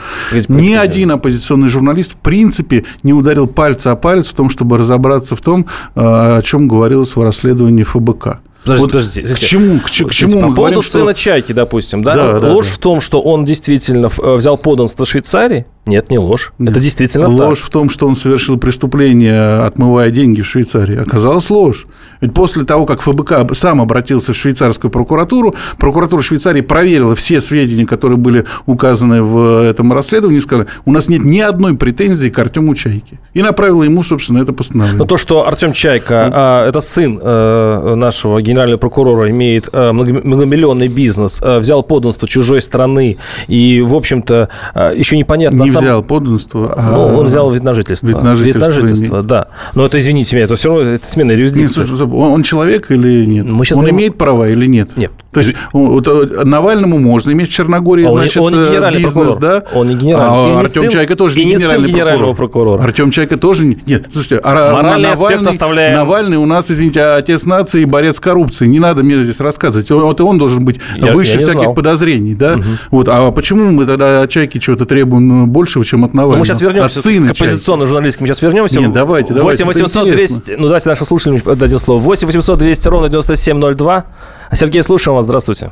Ни 0.49 0.75
один 0.75 1.13
оппозиционный 1.13 1.69
журналист, 1.69 2.15
в 2.15 2.17
принципе, 2.17 2.87
не 3.05 3.13
ударил 3.13 3.47
пальца 3.47 3.93
о 3.93 3.97
палец 3.97 4.27
в 4.27 4.35
том, 4.35 4.51
чтобы 4.51 4.79
разобраться 4.79 5.37
в 5.37 5.41
том, 5.41 5.67
э, 5.95 6.01
о 6.01 6.43
чем 6.43 6.67
говорилось 6.67 7.15
в 7.15 7.23
расследовании 7.23 7.85
ФБК. 7.85 8.41
Подождите, 8.65 8.81
вот 8.81 8.93
подождите. 8.93 9.35
К 9.35 9.39
чему, 9.39 9.81
к, 9.81 9.87
к 9.87 10.15
чему 10.15 10.31
мы 10.37 10.49
По 10.49 10.55
говорим, 10.55 10.55
поводу 10.55 10.83
что... 10.83 10.93
сына 10.93 11.15
Чайки, 11.15 11.53
допустим, 11.53 12.03
да? 12.03 12.39
да 12.39 12.53
ложь 12.53 12.69
да. 12.69 12.75
в 12.75 12.79
том, 12.79 13.01
что 13.01 13.21
он 13.21 13.45
действительно 13.45 14.07
э, 14.07 14.35
взял 14.37 14.57
подданство 14.57 15.05
Швейцарии? 15.05 15.67
Нет, 15.85 16.11
не 16.11 16.19
ложь. 16.19 16.53
Нет. 16.59 16.71
Это 16.71 16.81
действительно 16.81 17.29
ложь 17.29 17.59
так. 17.59 17.69
в 17.69 17.71
том, 17.71 17.91
что 17.91 18.07
он 18.07 18.15
совершил 18.15 18.57
преступление, 18.57 19.65
отмывая 19.65 20.11
деньги 20.11 20.41
в 20.41 20.47
Швейцарии. 20.47 20.97
Оказалось 20.97 21.51
ложь. 21.51 21.87
Ведь 22.21 22.33
после 22.35 22.65
того, 22.65 22.87
как 22.87 23.01
ФБК 23.01 23.53
сам 23.55 23.81
обратился 23.81 24.33
в 24.33 24.37
швейцарскую 24.37 24.93
прокуратуру, 24.93 25.57
прокуратура 25.79 26.23
Швейцарии 26.23 26.61
проверила 26.61 27.17
все 27.17 27.41
сведения, 27.41 27.85
которые 27.85 28.17
были 28.17 28.45
указаны 28.67 29.23
в 29.23 29.65
этом 29.65 29.93
расследовании, 29.93 30.39
и 30.39 30.41
сказала, 30.41 30.69
у 30.85 30.93
нас 30.93 31.09
нет 31.09 31.25
ни 31.25 31.41
одной 31.41 31.77
претензии 31.77 32.29
к 32.29 32.39
Артему 32.39 32.77
Чайке. 32.77 33.19
И 33.35 33.43
направила 33.43 33.83
ему, 33.83 34.05
собственно, 34.05 34.41
это 34.41 34.53
постановление. 34.53 34.99
Но 34.99 35.05
то, 35.05 35.17
что 35.17 35.49
Артем 35.49 35.73
Чайка, 35.73 36.31
а, 36.33 36.69
это 36.69 36.81
сын 36.81 37.19
а, 37.21 37.97
нашего 37.97 38.41
генерального 38.41 38.79
прокурора, 38.79 39.29
имеет 39.31 39.69
а, 39.73 39.93
многомиллионный 39.93 40.87
бизнес, 40.87 41.41
а, 41.43 41.59
взял 41.59 41.83
подданство 41.83 42.29
чужой 42.29 42.61
страны, 42.61 43.17
и, 43.49 43.81
в 43.81 43.97
общем-то, 43.97 44.49
а, 44.75 44.93
еще 44.93 45.17
непонятно... 45.17 45.65
Не 45.65 45.72
взял 45.81 46.03
подданство, 46.03 46.75
а... 46.77 46.91
Ну, 46.93 47.19
он 47.19 47.27
взял 47.27 47.51
вид 47.51 47.63
на 47.63 47.73
жительство. 47.73 48.07
Вид 48.07 48.23
на 48.23 48.35
жительство, 48.35 48.59
вид 48.59 48.69
на 48.69 48.73
жительство 48.73 49.23
да. 49.23 49.49
Но 49.75 49.87
это, 49.87 49.99
извините 49.99 50.37
меня, 50.37 50.45
это 50.45 50.57
все 50.57 50.69
равно 50.69 50.91
это 50.91 51.07
смена 51.07 51.33
юрисдикции. 51.33 51.87
Нет, 51.87 52.01
он 52.01 52.43
человек 52.43 52.91
или 52.91 53.25
нет? 53.27 53.47
Мы 53.47 53.65
он 53.71 53.77
говорим... 53.79 53.97
имеет 53.97 54.19
права 54.19 54.49
или 54.49 54.67
нет? 54.67 54.97
Нет. 54.97 55.13
То 55.33 55.41
есть 55.41 55.53
э, 55.53 56.45
Навальному 56.45 56.99
можно 56.99 57.33
иметь 57.33 57.49
в 57.49 57.53
Черногории, 57.53 58.05
он 58.05 58.13
значит, 58.13 58.43
он 58.43 58.53
не 58.53 58.69
генеральный 58.69 59.03
бизнес, 59.03 59.37
прокурор. 59.37 59.41
да? 59.41 59.65
Он 59.73 59.89
не 59.89 59.95
генеральный. 59.95 60.57
А 60.57 60.61
Артем 60.61 60.91
Чайка 60.91 61.17
тоже 61.17 61.39
не, 61.39 61.47
не 61.47 61.55
генеральный 61.55 61.89
генерального 61.89 62.35
прокурора. 62.35 62.83
Артем 62.83 63.11
Чайка 63.11 63.39
тоже 63.39 63.65
не... 63.65 63.79
Нет, 63.87 64.07
слушайте, 64.13 64.41
а 64.45 64.75
Моральный 64.75 65.09
Навальный, 65.09 65.51
оставляем. 65.51 65.97
Навальный 65.97 66.37
у 66.37 66.45
нас, 66.45 66.71
извините, 66.71 67.03
отец 67.03 67.47
нации 67.47 67.83
и 67.83 67.85
борец 67.87 68.17
с 68.17 68.21
коррупцией. 68.21 68.69
Не 68.69 68.79
надо 68.79 69.03
мне 69.03 69.25
здесь 69.25 69.41
рассказывать. 69.41 69.91
Вот 69.91 70.21
и 70.21 70.23
он 70.23 70.37
должен 70.37 70.67
быть 70.67 70.81
я, 70.97 71.13
выше 71.13 71.33
я 71.33 71.39
всяких 71.39 71.63
знал. 71.63 71.75
подозрений, 71.75 72.35
да? 72.35 72.55
Угу. 72.55 72.65
Вот, 72.91 73.09
а 73.09 73.31
почему 73.31 73.71
мы 73.71 73.87
тогда 73.87 74.23
от 74.23 74.31
Чайки 74.31 74.59
чего-то 74.59 74.85
требуем 74.85 75.49
большего, 75.49 75.83
чем 75.83 76.05
от 76.05 76.13
Навального? 76.13 76.35
Ну, 76.35 76.39
мы 76.41 76.45
сейчас 76.45 76.61
вернемся 76.61 76.99
от 76.99 77.05
сына 77.05 77.29
к 77.29 77.31
оппозиционным 77.33 77.87
журналистским. 77.87 78.27
Сейчас 78.27 78.43
вернемся. 78.43 78.81
Нет, 78.81 78.93
давайте, 78.93 79.33
8 79.33 79.65
800 79.65 80.09
200... 80.11 80.53
Ну, 80.59 80.67
давайте 80.67 80.91
нашим 80.91 81.07
слушателям 81.07 81.41
дадим 81.57 81.79
слово. 81.79 82.01
8 82.01 82.27
800 82.27 82.59
200 82.59 82.89
ровно 82.89 83.09
9702. 83.09 84.05
Сергей, 84.53 84.83
слушаем 84.83 85.17
вас. 85.17 85.22
Здравствуйте. 85.23 85.71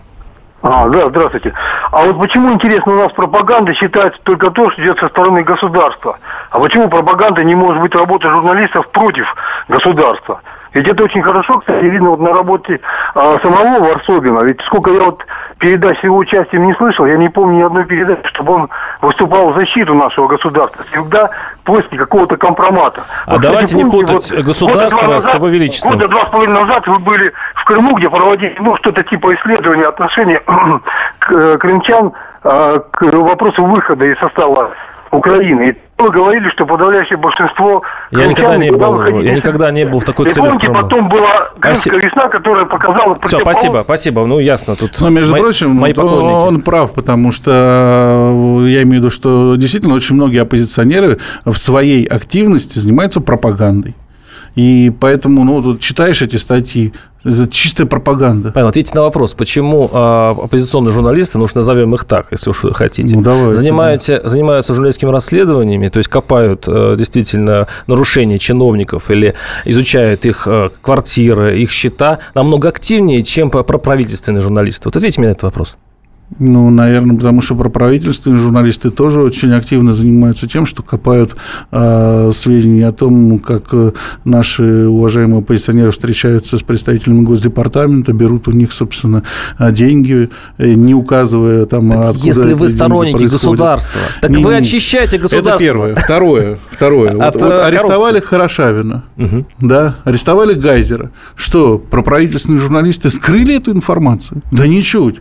А, 0.62 0.88
да, 0.88 1.08
здравствуйте. 1.08 1.52
А 1.90 2.04
вот 2.04 2.18
почему, 2.18 2.52
интересно, 2.52 2.92
у 2.92 2.96
нас 2.96 3.12
пропаганда 3.12 3.72
считается 3.74 4.20
только 4.24 4.50
то, 4.50 4.70
что 4.70 4.82
идет 4.82 4.98
со 4.98 5.08
стороны 5.08 5.42
государства? 5.42 6.18
А 6.50 6.58
почему 6.58 6.88
пропаганда 6.88 7.42
не 7.44 7.54
может 7.54 7.80
быть 7.80 7.94
работа 7.94 8.28
журналистов 8.28 8.90
против 8.90 9.26
государства? 9.68 10.40
Ведь 10.72 10.86
это 10.86 11.02
очень 11.02 11.22
хорошо, 11.22 11.58
кстати, 11.58 11.84
видно 11.84 12.10
вот 12.10 12.20
на 12.20 12.32
работе 12.32 12.80
а, 13.14 13.38
самого 13.40 13.80
Варсобина. 13.80 14.40
Ведь 14.40 14.60
сколько 14.62 14.90
я 14.90 15.04
вот 15.04 15.24
передач 15.58 15.98
с 15.98 16.04
его 16.04 16.16
участием 16.16 16.66
не 16.66 16.74
слышал, 16.74 17.06
я 17.06 17.16
не 17.16 17.28
помню 17.28 17.58
ни 17.58 17.62
одной 17.62 17.84
передачи, 17.84 18.26
чтобы 18.28 18.52
он 18.54 18.68
выступал 19.00 19.50
в 19.50 19.54
защиту 19.54 19.94
нашего 19.94 20.28
государства. 20.28 20.84
Всегда 20.84 21.28
в 21.60 21.64
поиске 21.64 21.98
какого-то 21.98 22.36
компромата. 22.36 23.02
А 23.26 23.32
вот, 23.32 23.40
давайте 23.40 23.64
кстати, 23.64 23.82
помните, 23.82 23.96
не 23.96 24.06
путать 24.06 24.32
вот, 24.32 24.46
государство 24.46 25.06
назад, 25.08 25.32
с 25.32 25.34
его 25.34 25.48
величеством. 25.48 25.92
Года 25.92 26.08
два 26.08 26.26
с 26.26 26.30
половиной 26.30 26.60
назад 26.60 26.86
вы 26.86 26.98
были 27.00 27.32
в 27.54 27.64
Крыму, 27.64 27.96
где 27.96 28.08
проводили 28.08 28.56
ну, 28.60 28.76
что-то 28.76 29.02
типа 29.02 29.34
исследования 29.34 29.86
отношения 29.86 30.40
к, 31.18 31.32
э, 31.32 31.58
крымчан 31.58 32.12
а, 32.42 32.78
к 32.78 33.02
вопросу 33.02 33.64
выхода 33.64 34.04
из 34.06 34.18
состава 34.18 34.70
Украины. 35.10 35.76
И 36.00 36.02
вы 36.02 36.10
говорили, 36.10 36.48
что 36.50 36.64
подавляющее 36.64 37.18
большинство... 37.18 37.82
Я 38.10 38.26
никогда 38.26 38.56
не 38.56 38.70
был, 38.70 39.20
я 39.20 39.34
никогда 39.34 39.70
не 39.70 39.84
был 39.84 39.98
в 39.98 40.04
такой 40.04 40.26
цели 40.26 40.46
помните, 40.46 40.68
потом 40.70 41.08
была 41.08 41.50
Крымская 41.60 42.00
весна, 42.00 42.28
которая 42.28 42.64
показала... 42.64 43.18
Все, 43.22 43.40
спасибо, 43.40 43.82
спасибо. 43.84 44.24
Ну, 44.24 44.38
ясно. 44.38 44.76
Тут 44.76 44.98
Но, 45.00 45.10
между 45.10 45.32
мои, 45.32 45.42
прочим, 45.42 45.70
мои 45.72 45.92
он, 45.94 46.08
он 46.08 46.60
прав, 46.62 46.94
потому 46.94 47.32
что 47.32 47.50
э, 47.52 48.68
я 48.68 48.82
имею 48.82 48.88
в 48.88 49.04
виду, 49.04 49.10
что 49.10 49.56
действительно 49.56 49.94
очень 49.94 50.14
многие 50.14 50.40
оппозиционеры 50.40 51.18
в 51.44 51.56
своей 51.56 52.06
активности 52.06 52.78
занимаются 52.78 53.20
пропагандой. 53.20 53.94
И 54.54 54.90
поэтому, 55.00 55.44
ну, 55.44 55.62
тут 55.62 55.80
читаешь 55.80 56.22
эти 56.22 56.36
статьи, 56.36 56.94
это 57.24 57.48
чистая 57.48 57.86
пропаганда. 57.86 58.52
Павел, 58.52 58.68
ответьте 58.68 58.94
на 58.94 59.02
вопрос, 59.02 59.34
почему 59.34 59.88
э, 59.92 60.42
оппозиционные 60.44 60.92
журналисты, 60.92 61.38
ну 61.38 61.44
уж 61.44 61.54
назовем 61.54 61.94
их 61.94 62.04
так, 62.04 62.28
если 62.30 62.50
уж 62.50 62.64
хотите, 62.72 63.16
ну, 63.16 63.22
давайте, 63.22 63.54
занимаются, 63.54 64.20
да. 64.22 64.28
занимаются 64.28 64.74
журналистскими 64.74 65.10
расследованиями, 65.10 65.88
то 65.88 65.98
есть 65.98 66.08
копают 66.08 66.64
э, 66.66 66.94
действительно 66.96 67.66
нарушения 67.86 68.38
чиновников 68.38 69.10
или 69.10 69.34
изучают 69.64 70.24
их 70.24 70.44
э, 70.46 70.70
квартиры, 70.80 71.58
их 71.58 71.70
счета 71.70 72.20
намного 72.34 72.68
активнее, 72.68 73.22
чем 73.22 73.50
проправительственные 73.50 74.40
журналисты. 74.40 74.88
Вот 74.88 74.96
ответьте 74.96 75.20
мне 75.20 75.28
на 75.28 75.32
этот 75.32 75.44
вопрос. 75.44 75.76
Ну, 76.38 76.70
наверное, 76.70 77.16
потому 77.16 77.40
что 77.40 77.56
проправительственные 77.56 78.38
журналисты 78.38 78.90
тоже 78.90 79.20
очень 79.22 79.52
активно 79.52 79.94
занимаются 79.94 80.46
тем, 80.46 80.64
что 80.64 80.82
копают 80.82 81.36
э, 81.72 82.32
сведения 82.34 82.86
о 82.86 82.92
том, 82.92 83.40
как 83.40 83.64
э, 83.72 83.92
наши 84.24 84.86
уважаемые 84.86 85.40
оппозиционеры 85.40 85.90
встречаются 85.90 86.56
с 86.56 86.62
представителями 86.62 87.22
Госдепартамента, 87.22 88.12
берут 88.12 88.46
у 88.46 88.52
них, 88.52 88.72
собственно, 88.72 89.24
э, 89.58 89.72
деньги, 89.72 90.30
э, 90.58 90.72
не 90.74 90.94
указывая 90.94 91.64
там, 91.64 91.90
так 91.90 92.10
откуда 92.10 92.26
Если 92.26 92.52
вы 92.52 92.68
сторонники 92.68 93.24
государства, 93.24 94.00
так 94.20 94.30
не, 94.30 94.42
вы 94.42 94.54
очищаете 94.54 95.18
государство. 95.18 95.50
Это 95.50 95.58
первое. 95.58 95.94
Второе. 95.96 96.58
Второе. 96.70 97.12
вот, 97.16 97.40
вот 97.40 97.52
арестовали 97.52 98.20
Хорошавина, 98.20 99.04
угу. 99.16 99.46
да, 99.60 99.96
арестовали 100.04 100.54
Гайзера. 100.54 101.10
Что, 101.34 101.78
проправительственные 101.78 102.60
журналисты 102.60 103.10
скрыли 103.10 103.56
эту 103.56 103.72
информацию? 103.72 104.42
Да 104.52 104.68
ничуть. 104.68 105.20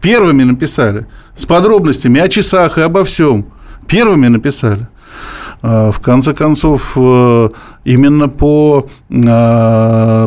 Первыми 0.00 0.44
написали. 0.44 1.06
С 1.36 1.46
подробностями 1.46 2.20
о 2.20 2.28
часах 2.28 2.78
и 2.78 2.80
обо 2.80 3.04
всем. 3.04 3.46
Первыми 3.86 4.28
написали. 4.28 4.88
в 5.62 5.96
конце 6.02 6.32
концов, 6.32 6.96
именно 7.84 8.28
по, 8.28 8.88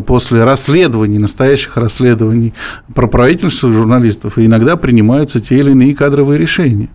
после 0.05 0.43
расследований, 0.43 1.17
настоящих 1.17 1.77
расследований 1.77 2.53
про 2.93 3.07
правительство 3.07 3.71
журналистов 3.71 4.37
иногда 4.37 4.75
принимаются 4.75 5.39
те 5.39 5.57
или 5.57 5.71
иные 5.71 5.95
кадровые 5.95 6.37
решения. 6.37 6.89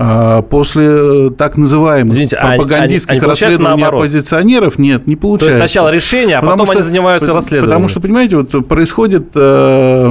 А, 0.00 0.42
после 0.42 0.86
э, 0.86 1.30
так 1.36 1.56
называемых 1.56 2.12
Извините, 2.12 2.36
а 2.36 2.50
пропагандистских 2.50 3.10
они, 3.10 3.20
они, 3.20 3.28
расследований 3.28 3.64
наоборот. 3.64 4.02
оппозиционеров 4.02 4.78
нет, 4.78 5.08
не 5.08 5.16
получается. 5.16 5.58
То 5.58 5.62
есть 5.62 5.72
сначала 5.72 5.92
решение, 5.92 6.36
а 6.36 6.40
потому 6.40 6.52
потом 6.52 6.66
что, 6.66 6.72
они 6.74 6.82
занимаются 6.82 7.32
расследованием. 7.32 7.70
Потому 7.70 7.88
что, 7.88 8.00
понимаете, 8.00 8.36
вот 8.36 8.68
происходит 8.68 9.30
э, 9.34 10.10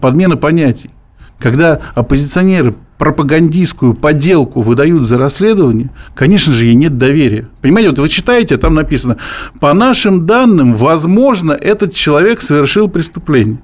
подмена 0.00 0.36
понятий. 0.36 0.90
Когда 1.38 1.80
оппозиционеры 1.94 2.74
пропагандистскую 2.98 3.94
подделку 3.94 4.60
выдают 4.60 5.06
за 5.06 5.18
расследование, 5.18 5.90
конечно 6.16 6.52
же, 6.52 6.66
ей 6.66 6.74
нет 6.74 6.98
доверия. 6.98 7.48
Понимаете, 7.62 7.90
вот 7.90 8.00
вы 8.00 8.08
читаете, 8.08 8.56
там 8.56 8.74
написано, 8.74 9.18
по 9.60 9.72
нашим 9.72 10.26
данным, 10.26 10.74
возможно, 10.74 11.52
этот 11.52 11.94
человек 11.94 12.42
совершил 12.42 12.88
преступление. 12.88 13.60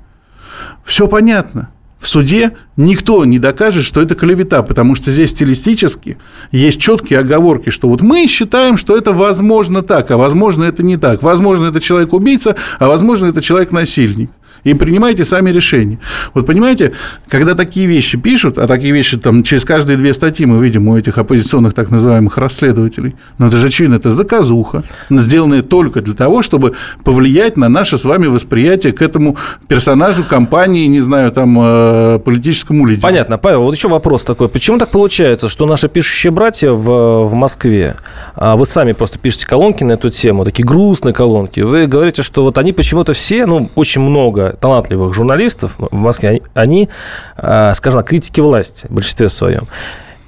Все 0.84 1.08
понятно 1.08 1.70
в 1.98 2.08
суде 2.08 2.52
никто 2.76 3.24
не 3.24 3.38
докажет, 3.38 3.84
что 3.84 4.00
это 4.00 4.14
клевета, 4.14 4.62
потому 4.62 4.94
что 4.94 5.10
здесь 5.10 5.30
стилистически 5.30 6.18
есть 6.52 6.80
четкие 6.80 7.20
оговорки, 7.20 7.70
что 7.70 7.88
вот 7.88 8.02
мы 8.02 8.26
считаем, 8.26 8.76
что 8.76 8.96
это 8.96 9.12
возможно 9.12 9.82
так, 9.82 10.10
а 10.10 10.16
возможно 10.16 10.64
это 10.64 10.82
не 10.82 10.96
так. 10.96 11.22
Возможно, 11.22 11.66
это 11.66 11.80
человек-убийца, 11.80 12.56
а 12.78 12.88
возможно, 12.88 13.26
это 13.26 13.40
человек-насильник 13.40 14.30
и 14.64 14.74
принимайте 14.74 15.24
сами 15.24 15.50
решения. 15.50 15.98
Вот 16.34 16.46
понимаете, 16.46 16.92
когда 17.28 17.54
такие 17.54 17.86
вещи 17.86 18.18
пишут, 18.18 18.58
а 18.58 18.66
такие 18.66 18.92
вещи 18.92 19.16
там 19.16 19.42
через 19.42 19.64
каждые 19.64 19.96
две 19.96 20.14
статьи 20.14 20.46
мы 20.46 20.62
видим 20.64 20.88
у 20.88 20.96
этих 20.96 21.18
оппозиционных 21.18 21.74
так 21.74 21.90
называемых 21.90 22.38
расследователей, 22.38 23.14
но 23.38 23.48
это 23.48 23.56
же 23.56 23.66
очевидно, 23.68 23.96
это 23.96 24.10
заказуха, 24.10 24.82
сделанная 25.10 25.62
только 25.62 26.00
для 26.02 26.14
того, 26.14 26.42
чтобы 26.42 26.74
повлиять 27.04 27.56
на 27.56 27.68
наше 27.68 27.98
с 27.98 28.04
вами 28.04 28.26
восприятие 28.26 28.92
к 28.92 29.02
этому 29.02 29.36
персонажу 29.68 30.24
компании, 30.24 30.86
не 30.86 31.00
знаю, 31.00 31.32
там, 31.32 31.56
э, 31.60 32.18
политическому 32.24 32.86
лидеру. 32.86 33.02
Понятно. 33.02 33.38
Павел, 33.38 33.62
вот 33.62 33.74
еще 33.74 33.88
вопрос 33.88 34.24
такой. 34.24 34.48
Почему 34.48 34.78
так 34.78 34.90
получается, 34.90 35.48
что 35.48 35.66
наши 35.66 35.88
пишущие 35.88 36.30
братья 36.30 36.70
в, 36.70 37.24
в 37.24 37.34
Москве, 37.34 37.96
а 38.34 38.56
вы 38.56 38.66
сами 38.66 38.92
просто 38.92 39.18
пишете 39.18 39.46
колонки 39.46 39.84
на 39.84 39.92
эту 39.92 40.10
тему, 40.10 40.44
такие 40.44 40.64
грустные 40.64 41.12
колонки, 41.12 41.60
вы 41.60 41.86
говорите, 41.86 42.22
что 42.22 42.42
вот 42.42 42.58
они 42.58 42.72
почему-то 42.72 43.12
все, 43.12 43.46
ну, 43.46 43.70
очень 43.74 44.00
много 44.02 44.45
талантливых 44.52 45.14
журналистов 45.14 45.74
в 45.78 45.94
Москве, 45.94 46.42
они, 46.54 46.88
а, 47.36 47.74
скажем 47.74 48.00
так, 48.00 48.08
критики 48.08 48.40
власти 48.40 48.86
в 48.88 48.94
большинстве 48.94 49.28
своем. 49.28 49.66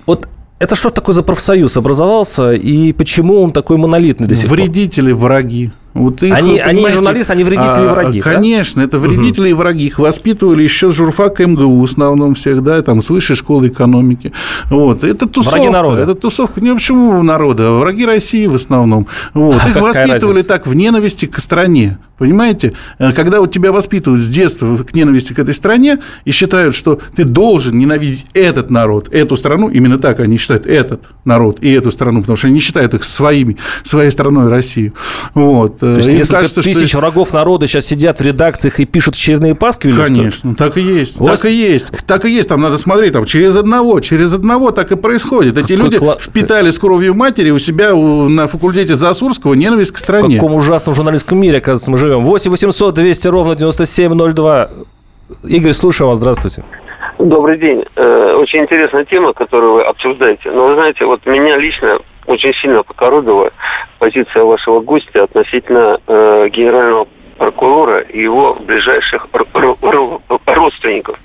Вот 0.07 0.29
это 0.59 0.75
что 0.75 0.91
такое 0.91 1.15
за 1.15 1.23
профсоюз 1.23 1.77
образовался, 1.77 2.53
и 2.53 2.93
почему 2.93 3.43
он 3.43 3.53
такой 3.53 3.77
монолитный 3.77 4.27
до 4.27 4.35
сих 4.35 4.51
Вредители, 4.51 5.13
пор? 5.13 5.21
враги. 5.23 5.71
Вот 5.95 6.23
их, 6.23 6.33
они, 6.33 6.59
они 6.59 6.87
журналисты, 6.89 7.33
они 7.33 7.45
вредители 7.45 7.85
и 7.85 7.87
а, 7.87 7.93
враги. 7.93 8.21
Конечно, 8.21 8.83
да? 8.83 8.87
это 8.87 8.99
вредители 8.99 9.45
угу. 9.45 9.51
и 9.51 9.53
враги. 9.55 9.87
Их 9.87 9.99
воспитывали 9.99 10.63
еще 10.63 10.91
с 10.91 10.95
журфака 10.95 11.47
МГУ 11.47 11.81
в 11.81 11.85
основном 11.85 12.35
всех, 12.35 12.63
да, 12.63 12.81
там, 12.83 13.03
с 13.03 13.11
высшей 13.11 13.37
школы 13.37 13.69
экономики. 13.69 14.33
Вот. 14.71 15.03
Это 15.03 15.27
тусовка. 15.27 15.59
Враги 15.59 15.73
народа. 15.73 16.03
Это 16.03 16.15
тусовка. 16.15 16.61
Не 16.61 16.75
почему 16.75 17.23
народа, 17.23 17.69
а 17.69 17.79
враги 17.79 18.05
России 18.05 18.47
в 18.47 18.55
основном. 18.55 19.07
Вот. 19.35 19.57
Их 19.69 19.77
воспитывали 19.77 20.37
разница? 20.37 20.49
так 20.49 20.67
в 20.67 20.75
ненависти 20.75 21.27
к 21.27 21.39
стране. 21.41 21.99
Понимаете? 22.19 22.75
Э, 22.99 23.13
когда 23.13 23.41
вот 23.41 23.53
тебя 23.53 23.73
воспитывают 23.73 24.23
с 24.23 24.29
детства 24.29 24.77
к 24.77 24.95
ненависти 24.95 25.33
к 25.33 25.39
этой 25.39 25.55
стране 25.55 25.99
и 26.25 26.33
считают, 26.33 26.75
что 26.75 27.01
ты 27.15 27.25
должен 27.25 27.79
ненавидеть 27.79 28.27
этот 28.35 28.71
народ, 28.71 29.09
эту 29.13 29.37
страну, 29.37 29.69
именно 29.69 29.99
так 29.99 30.21
они 30.21 30.37
считают 30.37 30.67
этот 30.67 31.05
народ 31.25 31.59
и 31.61 31.73
эту 31.73 31.91
страну, 31.91 32.21
потому 32.21 32.37
что 32.37 32.49
они 32.49 32.55
не 32.55 32.61
считают 32.61 32.95
их 32.95 33.05
своими, 33.05 33.57
своей 33.85 34.11
страной 34.11 34.49
Россию. 34.49 34.95
Вот. 35.35 35.79
То 35.95 35.99
есть, 35.99 36.09
Им 36.09 36.17
несколько 36.17 36.41
кажется, 36.41 36.63
тысяч 36.63 36.89
что... 36.89 36.99
врагов 36.99 37.33
народа 37.33 37.67
сейчас 37.67 37.87
сидят 37.87 38.21
в 38.21 38.23
редакциях 38.23 38.81
и 38.81 38.85
пишут 38.85 39.15
очередные 39.15 39.55
паски? 39.55 39.91
Конечно, 39.91 40.55
так 40.55 40.77
и 40.77 40.81
есть. 40.81 41.19
так 41.19 41.45
и 41.45 41.51
есть. 41.51 41.93
Так 42.07 42.25
и 42.25 42.31
есть. 42.31 42.49
Там 42.49 42.61
надо 42.61 42.79
смотреть, 42.79 43.13
там 43.13 43.25
через 43.25 43.57
одного, 43.57 44.01
через 44.01 44.33
одного 44.33 44.71
так 44.71 44.93
и 44.93 44.97
происходит. 44.97 45.57
Эти 45.57 45.75
Какой 45.75 45.85
люди 45.85 45.99
кла... 45.99 46.19
впитали 46.19 46.71
с 46.71 46.79
кровью 46.79 47.15
матери 47.15 47.51
у 47.51 47.59
себя 47.59 47.95
на 47.95 48.49
факультете 48.49 48.95
Засурского 48.95 49.55
ненависть 49.55 49.93
к 49.93 49.99
стране. 49.99 50.39
В 50.39 50.41
каком 50.41 50.55
ужасном 50.55 50.95
журналистском 50.95 51.39
мире, 51.39 51.59
оказывается, 51.59 51.91
мы 51.91 51.99
живем. 51.99 52.21
8 52.21 52.51
800 52.51 52.95
200 52.95 53.29
ровно 53.29 53.55
9702. 53.55 54.71
Игорь, 55.45 55.73
слушаю 55.73 56.09
вас. 56.09 56.19
Здравствуйте. 56.19 56.65
Добрый 57.19 57.59
день. 57.59 57.85
Э, 57.97 58.35
очень 58.35 58.61
интересная 58.61 59.05
тема, 59.05 59.33
которую 59.33 59.75
вы 59.75 59.83
обсуждаете. 59.83 60.51
Но 60.51 60.69
вы 60.69 60.75
знаете, 60.75 61.05
вот 61.05 61.25
меня 61.27 61.57
лично 61.57 61.99
очень 62.29 62.55
сильно 62.55 62.83
покоробила 62.83 63.51
позиция 63.99 64.45
вашего 64.45 64.81
гостя 64.81 65.25
относительно 65.25 65.99
э, 66.07 66.49
генерального 66.51 67.09
прокурора 67.39 68.01
и 68.01 68.21
его 68.21 68.55
ближайших 68.55 69.29
родственников. 70.47 71.19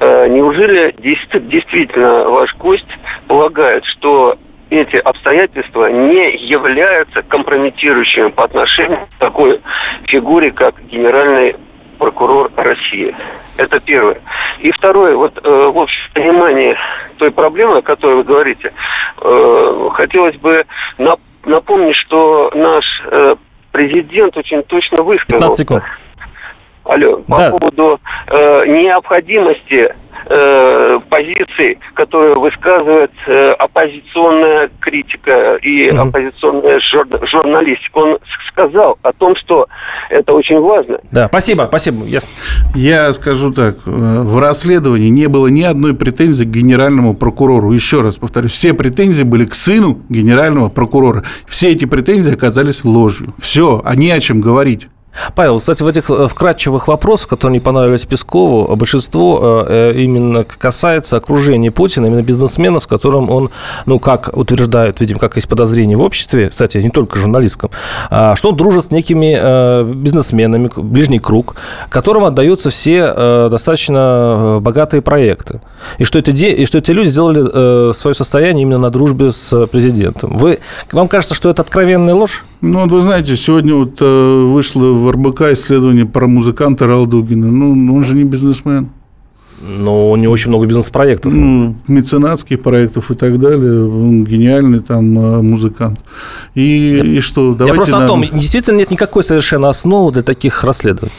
Э, 0.00 0.26
неужели 0.28 0.94
действительно 0.98 2.24
ваш 2.24 2.54
гость 2.56 2.98
полагает, 3.28 3.84
что 3.84 4.36
эти 4.70 4.96
обстоятельства 4.96 5.86
не 5.86 6.34
являются 6.36 7.22
компрометирующими 7.22 8.28
по 8.28 8.44
отношению 8.44 9.06
к 9.14 9.18
такой 9.20 9.60
фигуре, 10.06 10.50
как 10.50 10.74
генеральный 10.86 11.56
прокурор 12.02 12.50
России. 12.56 13.14
Это 13.56 13.78
первое. 13.78 14.20
И 14.58 14.72
второе, 14.72 15.14
вот 15.14 15.38
э, 15.38 15.48
в 15.48 15.78
общем 15.78 16.12
понимании 16.14 16.76
той 17.18 17.30
проблемы, 17.30 17.78
о 17.78 17.82
которой 17.82 18.16
вы 18.16 18.24
говорите, 18.24 18.72
э, 19.20 19.88
хотелось 19.92 20.36
бы 20.36 20.66
нап- 20.98 21.20
напомнить, 21.44 21.94
что 21.94 22.50
наш 22.54 22.84
э, 23.04 23.36
президент 23.70 24.36
очень 24.36 24.64
точно 24.64 25.02
высказал. 25.02 25.38
15 25.38 25.58
секунд. 25.58 25.84
Алло, 26.82 27.18
по 27.18 27.36
да. 27.36 27.50
поводу 27.50 28.00
э, 28.26 28.66
необходимости 28.66 29.94
э, 30.26 31.00
позиций, 31.08 31.78
которые 31.94 32.36
высказывает 32.36 33.10
э, 33.26 33.52
оппозиционная 33.52 34.70
критика 34.80 35.56
и 35.56 35.88
mm-hmm. 35.88 35.98
оппозиционная 35.98 36.80
жур, 36.80 37.06
журналистика. 37.30 37.98
Он 37.98 38.18
сказал 38.48 38.98
о 39.02 39.12
том, 39.12 39.36
что 39.36 39.66
это 40.10 40.32
очень 40.32 40.60
важно. 40.60 40.98
Да, 41.10 41.28
спасибо, 41.28 41.66
спасибо. 41.68 42.04
Я... 42.04 42.20
Я 42.74 43.12
скажу 43.12 43.52
так, 43.52 43.76
э, 43.86 43.90
в 43.90 44.38
расследовании 44.38 45.08
не 45.08 45.28
было 45.28 45.48
ни 45.48 45.62
одной 45.62 45.94
претензии 45.94 46.44
к 46.44 46.48
генеральному 46.48 47.14
прокурору. 47.14 47.72
Еще 47.72 48.00
раз 48.00 48.16
повторю, 48.16 48.48
все 48.48 48.74
претензии 48.74 49.22
были 49.22 49.44
к 49.44 49.54
сыну 49.54 50.00
генерального 50.08 50.68
прокурора. 50.68 51.24
Все 51.46 51.70
эти 51.70 51.84
претензии 51.84 52.32
оказались 52.32 52.84
ложью. 52.84 53.34
Все, 53.40 53.80
а 53.84 53.96
не 53.96 54.10
о 54.10 54.20
чем 54.20 54.40
говорить. 54.40 54.88
Павел, 55.34 55.58
кстати, 55.58 55.82
в 55.82 55.86
этих 55.86 56.10
э, 56.10 56.26
вкрадчивых 56.26 56.88
вопросах, 56.88 57.28
которые 57.28 57.54
не 57.54 57.60
понравились 57.60 58.04
Пескову, 58.06 58.74
большинство 58.76 59.64
э, 59.68 59.92
э, 59.92 60.02
именно 60.02 60.44
касается 60.44 61.16
окружения 61.16 61.70
Путина, 61.70 62.06
именно 62.06 62.22
бизнесменов, 62.22 62.84
с 62.84 62.86
которым 62.86 63.30
он, 63.30 63.50
ну, 63.86 63.98
как 63.98 64.30
утверждают, 64.32 65.00
видим, 65.00 65.18
как 65.18 65.36
есть 65.36 65.48
подозрения 65.48 65.96
в 65.96 66.00
обществе, 66.00 66.48
кстати, 66.48 66.78
не 66.78 66.90
только 66.90 67.18
журналистском, 67.18 67.70
а, 68.10 68.36
что 68.36 68.50
он 68.50 68.56
дружит 68.56 68.84
с 68.84 68.90
некими 68.90 69.92
бизнесменами, 69.94 70.70
ближний 70.76 71.18
круг, 71.18 71.56
которым 71.88 72.24
отдаются 72.24 72.70
все 72.70 73.48
достаточно 73.48 74.58
богатые 74.60 75.02
проекты. 75.02 75.60
И 75.98 76.04
что, 76.04 76.18
это, 76.18 76.30
и 76.30 76.64
что 76.64 76.78
эти 76.78 76.90
люди 76.90 77.08
сделали 77.08 77.92
свое 77.92 78.14
состояние 78.14 78.62
именно 78.62 78.78
на 78.78 78.90
дружбе 78.90 79.32
с 79.32 79.66
президентом. 79.66 80.36
Вы, 80.36 80.60
вам 80.90 81.08
кажется, 81.08 81.34
что 81.34 81.50
это 81.50 81.62
откровенная 81.62 82.14
ложь? 82.14 82.42
Ну, 82.62 82.78
вот 82.78 82.92
вы 82.92 83.00
знаете, 83.00 83.36
сегодня 83.36 83.74
вот 83.74 84.00
вышло 84.00 84.92
в 84.92 85.10
РБК 85.10 85.42
исследование 85.52 86.06
про 86.06 86.28
музыканта 86.28 86.86
Ралдугина. 86.86 87.48
Ну, 87.48 87.94
он 87.94 88.04
же 88.04 88.16
не 88.16 88.24
бизнесмен. 88.24 88.90
Но 89.60 90.10
у 90.10 90.16
него 90.16 90.32
очень 90.32 90.48
много 90.48 90.66
бизнес-проектов. 90.66 91.32
Ну, 91.32 91.76
меценатских 91.86 92.62
проектов 92.62 93.10
и 93.10 93.14
так 93.14 93.38
далее. 93.38 93.84
Он 93.88 94.24
гениальный 94.24 94.80
там 94.80 95.18
э, 95.18 95.42
музыкант. 95.42 96.00
И, 96.54 96.94
я, 96.96 97.04
и 97.04 97.20
что? 97.20 97.54
Давайте 97.54 97.66
я 97.66 97.74
просто 97.74 97.96
нам... 97.96 98.04
о 98.04 98.06
том, 98.08 98.38
действительно 98.38 98.78
нет 98.78 98.90
никакой 98.90 99.22
совершенно 99.22 99.68
основы 99.68 100.10
для 100.12 100.22
таких 100.22 100.64
расследований. 100.64 101.12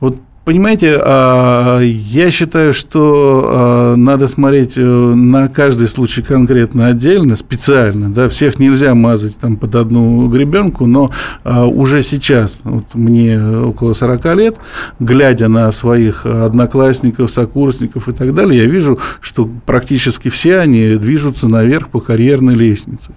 Вот 0.00 0.16
Понимаете, 0.48 0.98
а, 0.98 1.78
я 1.82 2.30
считаю, 2.30 2.72
что 2.72 3.44
а, 3.44 3.96
надо 3.96 4.28
смотреть 4.28 4.78
э, 4.78 4.80
на 4.80 5.48
каждый 5.48 5.88
случай 5.88 6.22
конкретно 6.22 6.86
отдельно, 6.86 7.36
специально. 7.36 8.10
Да, 8.10 8.30
всех 8.30 8.58
нельзя 8.58 8.94
мазать 8.94 9.36
там 9.36 9.56
под 9.56 9.74
одну 9.74 10.26
гребенку, 10.28 10.86
но 10.86 11.10
а, 11.44 11.66
уже 11.66 12.02
сейчас, 12.02 12.60
вот 12.64 12.94
мне 12.94 13.38
около 13.38 13.92
40 13.92 14.36
лет, 14.36 14.56
глядя 15.00 15.48
на 15.48 15.70
своих 15.70 16.24
одноклассников, 16.24 17.30
сокурсников 17.30 18.08
и 18.08 18.12
так 18.12 18.32
далее, 18.32 18.62
я 18.62 18.70
вижу, 18.70 18.98
что 19.20 19.46
практически 19.66 20.30
все 20.30 20.60
они 20.60 20.96
движутся 20.96 21.46
наверх 21.46 21.90
по 21.90 22.00
карьерной 22.00 22.54
лестнице. 22.54 23.10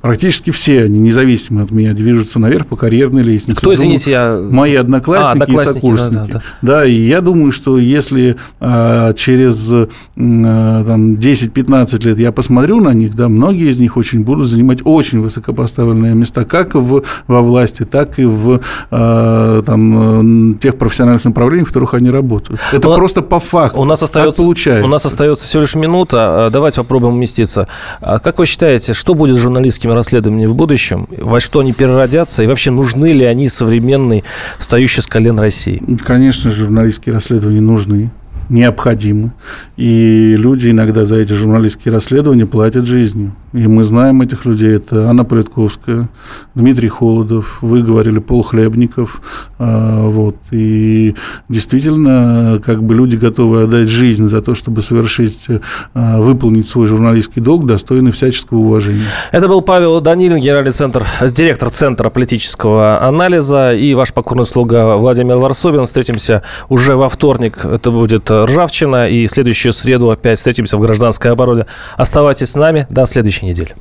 Практически 0.00 0.50
все 0.50 0.84
они, 0.84 1.00
независимо 1.00 1.62
от 1.62 1.72
меня, 1.72 1.92
движутся 1.92 2.38
наверх 2.38 2.66
по 2.66 2.76
карьерной 2.76 3.24
лестнице. 3.24 3.58
Кто, 3.60 3.72
извините, 3.72 4.12
я... 4.12 4.36
Мои 4.36 4.76
одноклассники, 4.76 5.40
а, 5.40 5.42
одноклассники 5.42 5.76
и 5.76 5.80
сокурсники. 5.80 6.14
Да, 6.14 6.24
да, 6.26 6.32
да. 6.32 6.42
Да, 6.60 6.84
и 6.84 6.92
я 6.92 7.20
думаю, 7.20 7.52
что 7.52 7.78
если 7.78 8.36
а, 8.60 9.12
через 9.14 9.70
а, 9.72 9.88
там, 10.16 11.14
10-15 11.14 12.04
лет 12.04 12.18
я 12.18 12.32
посмотрю 12.32 12.80
на 12.80 12.90
них, 12.90 13.14
да, 13.14 13.28
многие 13.28 13.70
из 13.70 13.80
них 13.80 13.96
очень 13.96 14.22
будут 14.22 14.48
занимать 14.48 14.80
очень 14.84 15.20
высокопоставленные 15.20 16.14
места, 16.14 16.44
как 16.44 16.74
в, 16.74 17.02
во 17.26 17.42
власти, 17.42 17.84
так 17.84 18.18
и 18.18 18.24
в 18.24 18.60
а, 18.90 19.62
там, 19.62 20.58
тех 20.60 20.76
профессиональных 20.76 21.24
направлениях, 21.24 21.68
в 21.68 21.70
которых 21.70 21.94
они 21.94 22.10
работают. 22.10 22.60
Это 22.72 22.88
Но 22.88 22.96
просто 22.96 23.22
по 23.22 23.40
факту. 23.40 23.80
У 23.80 23.84
нас 23.84 24.02
остается, 24.02 24.42
получается. 24.42 24.84
У 24.84 24.88
нас 24.88 25.06
остается 25.06 25.46
всего 25.46 25.62
лишь 25.62 25.74
минута. 25.74 26.50
Давайте 26.52 26.80
попробуем 26.80 27.14
уместиться. 27.14 27.68
Как 28.00 28.38
вы 28.38 28.46
считаете, 28.46 28.92
что 28.92 29.14
будет 29.14 29.36
с 29.36 29.40
журналистскими 29.40 29.92
расследованиями 29.92 30.46
в 30.46 30.54
будущем? 30.54 31.08
Во 31.18 31.40
что 31.40 31.60
они 31.60 31.72
переродятся? 31.72 32.42
И 32.42 32.46
вообще 32.46 32.70
нужны 32.70 33.12
ли 33.12 33.24
они 33.24 33.48
современной, 33.48 34.24
встающей 34.58 35.02
с 35.02 35.06
колен 35.06 35.38
России? 35.38 35.82
Конечно, 36.04 36.41
журналистские 36.50 37.14
расследования 37.14 37.60
нужны 37.60 38.10
необходимы. 38.52 39.32
И 39.76 40.36
люди 40.38 40.70
иногда 40.70 41.04
за 41.04 41.16
эти 41.16 41.32
журналистские 41.32 41.92
расследования 41.92 42.46
платят 42.46 42.86
жизнью. 42.86 43.32
И 43.52 43.66
мы 43.66 43.84
знаем 43.84 44.22
этих 44.22 44.44
людей. 44.46 44.76
Это 44.76 45.08
Анна 45.08 45.24
Политковская, 45.24 46.08
Дмитрий 46.54 46.88
Холодов, 46.88 47.58
вы 47.60 47.82
говорили, 47.82 48.18
Пол 48.18 48.42
Хлебников. 48.42 49.20
А, 49.58 50.08
вот. 50.08 50.36
И 50.50 51.14
действительно, 51.48 52.60
как 52.64 52.82
бы 52.82 52.94
люди 52.94 53.16
готовы 53.16 53.64
отдать 53.64 53.88
жизнь 53.88 54.28
за 54.28 54.40
то, 54.40 54.54
чтобы 54.54 54.80
совершить, 54.82 55.46
а, 55.94 56.20
выполнить 56.20 56.68
свой 56.68 56.86
журналистский 56.86 57.42
долг, 57.42 57.66
достойны 57.66 58.12
всяческого 58.12 58.58
уважения. 58.58 59.04
Это 59.32 59.48
был 59.48 59.60
Павел 59.62 60.00
Данилин, 60.00 60.38
генеральный 60.38 60.72
центр, 60.72 61.06
директор 61.20 61.70
Центра 61.70 62.10
политического 62.10 63.02
анализа 63.02 63.74
и 63.74 63.94
ваш 63.94 64.12
покорный 64.12 64.44
слуга 64.44 64.96
Владимир 64.96 65.36
Варсобин. 65.36 65.84
Встретимся 65.84 66.42
уже 66.68 66.96
во 66.96 67.08
вторник. 67.08 67.64
Это 67.64 67.90
будет 67.90 68.30
Ржавчина. 68.46 69.08
И 69.08 69.26
следующую 69.26 69.72
среду 69.72 70.10
опять 70.10 70.38
встретимся 70.38 70.76
в 70.76 70.80
гражданской 70.80 71.30
обороне. 71.30 71.66
Оставайтесь 71.96 72.50
с 72.50 72.54
нами. 72.54 72.86
До 72.90 73.06
следующей 73.06 73.46
недели. 73.46 73.74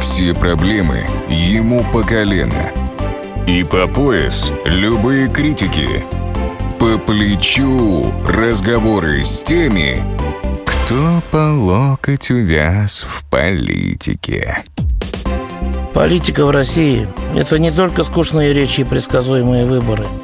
Все 0.00 0.34
проблемы 0.34 1.00
ему 1.28 1.84
по 1.92 2.02
колено. 2.02 2.70
И 3.46 3.64
по 3.64 3.86
пояс 3.86 4.52
любые 4.64 5.28
критики. 5.28 5.88
По 6.78 6.98
плечу 6.98 8.12
разговоры 8.26 9.24
с 9.24 9.42
теми, 9.42 10.02
кто 10.64 11.22
по 11.30 11.52
локоть 11.52 12.30
увяз 12.30 13.06
в 13.08 13.28
политике. 13.28 14.64
Политика 15.92 16.44
в 16.44 16.50
России– 16.50 17.06
это 17.34 17.58
не 17.58 17.70
только 17.70 18.04
скучные 18.04 18.52
речи 18.52 18.82
и 18.82 18.84
предсказуемые 18.84 19.64
выборы– 19.66 20.06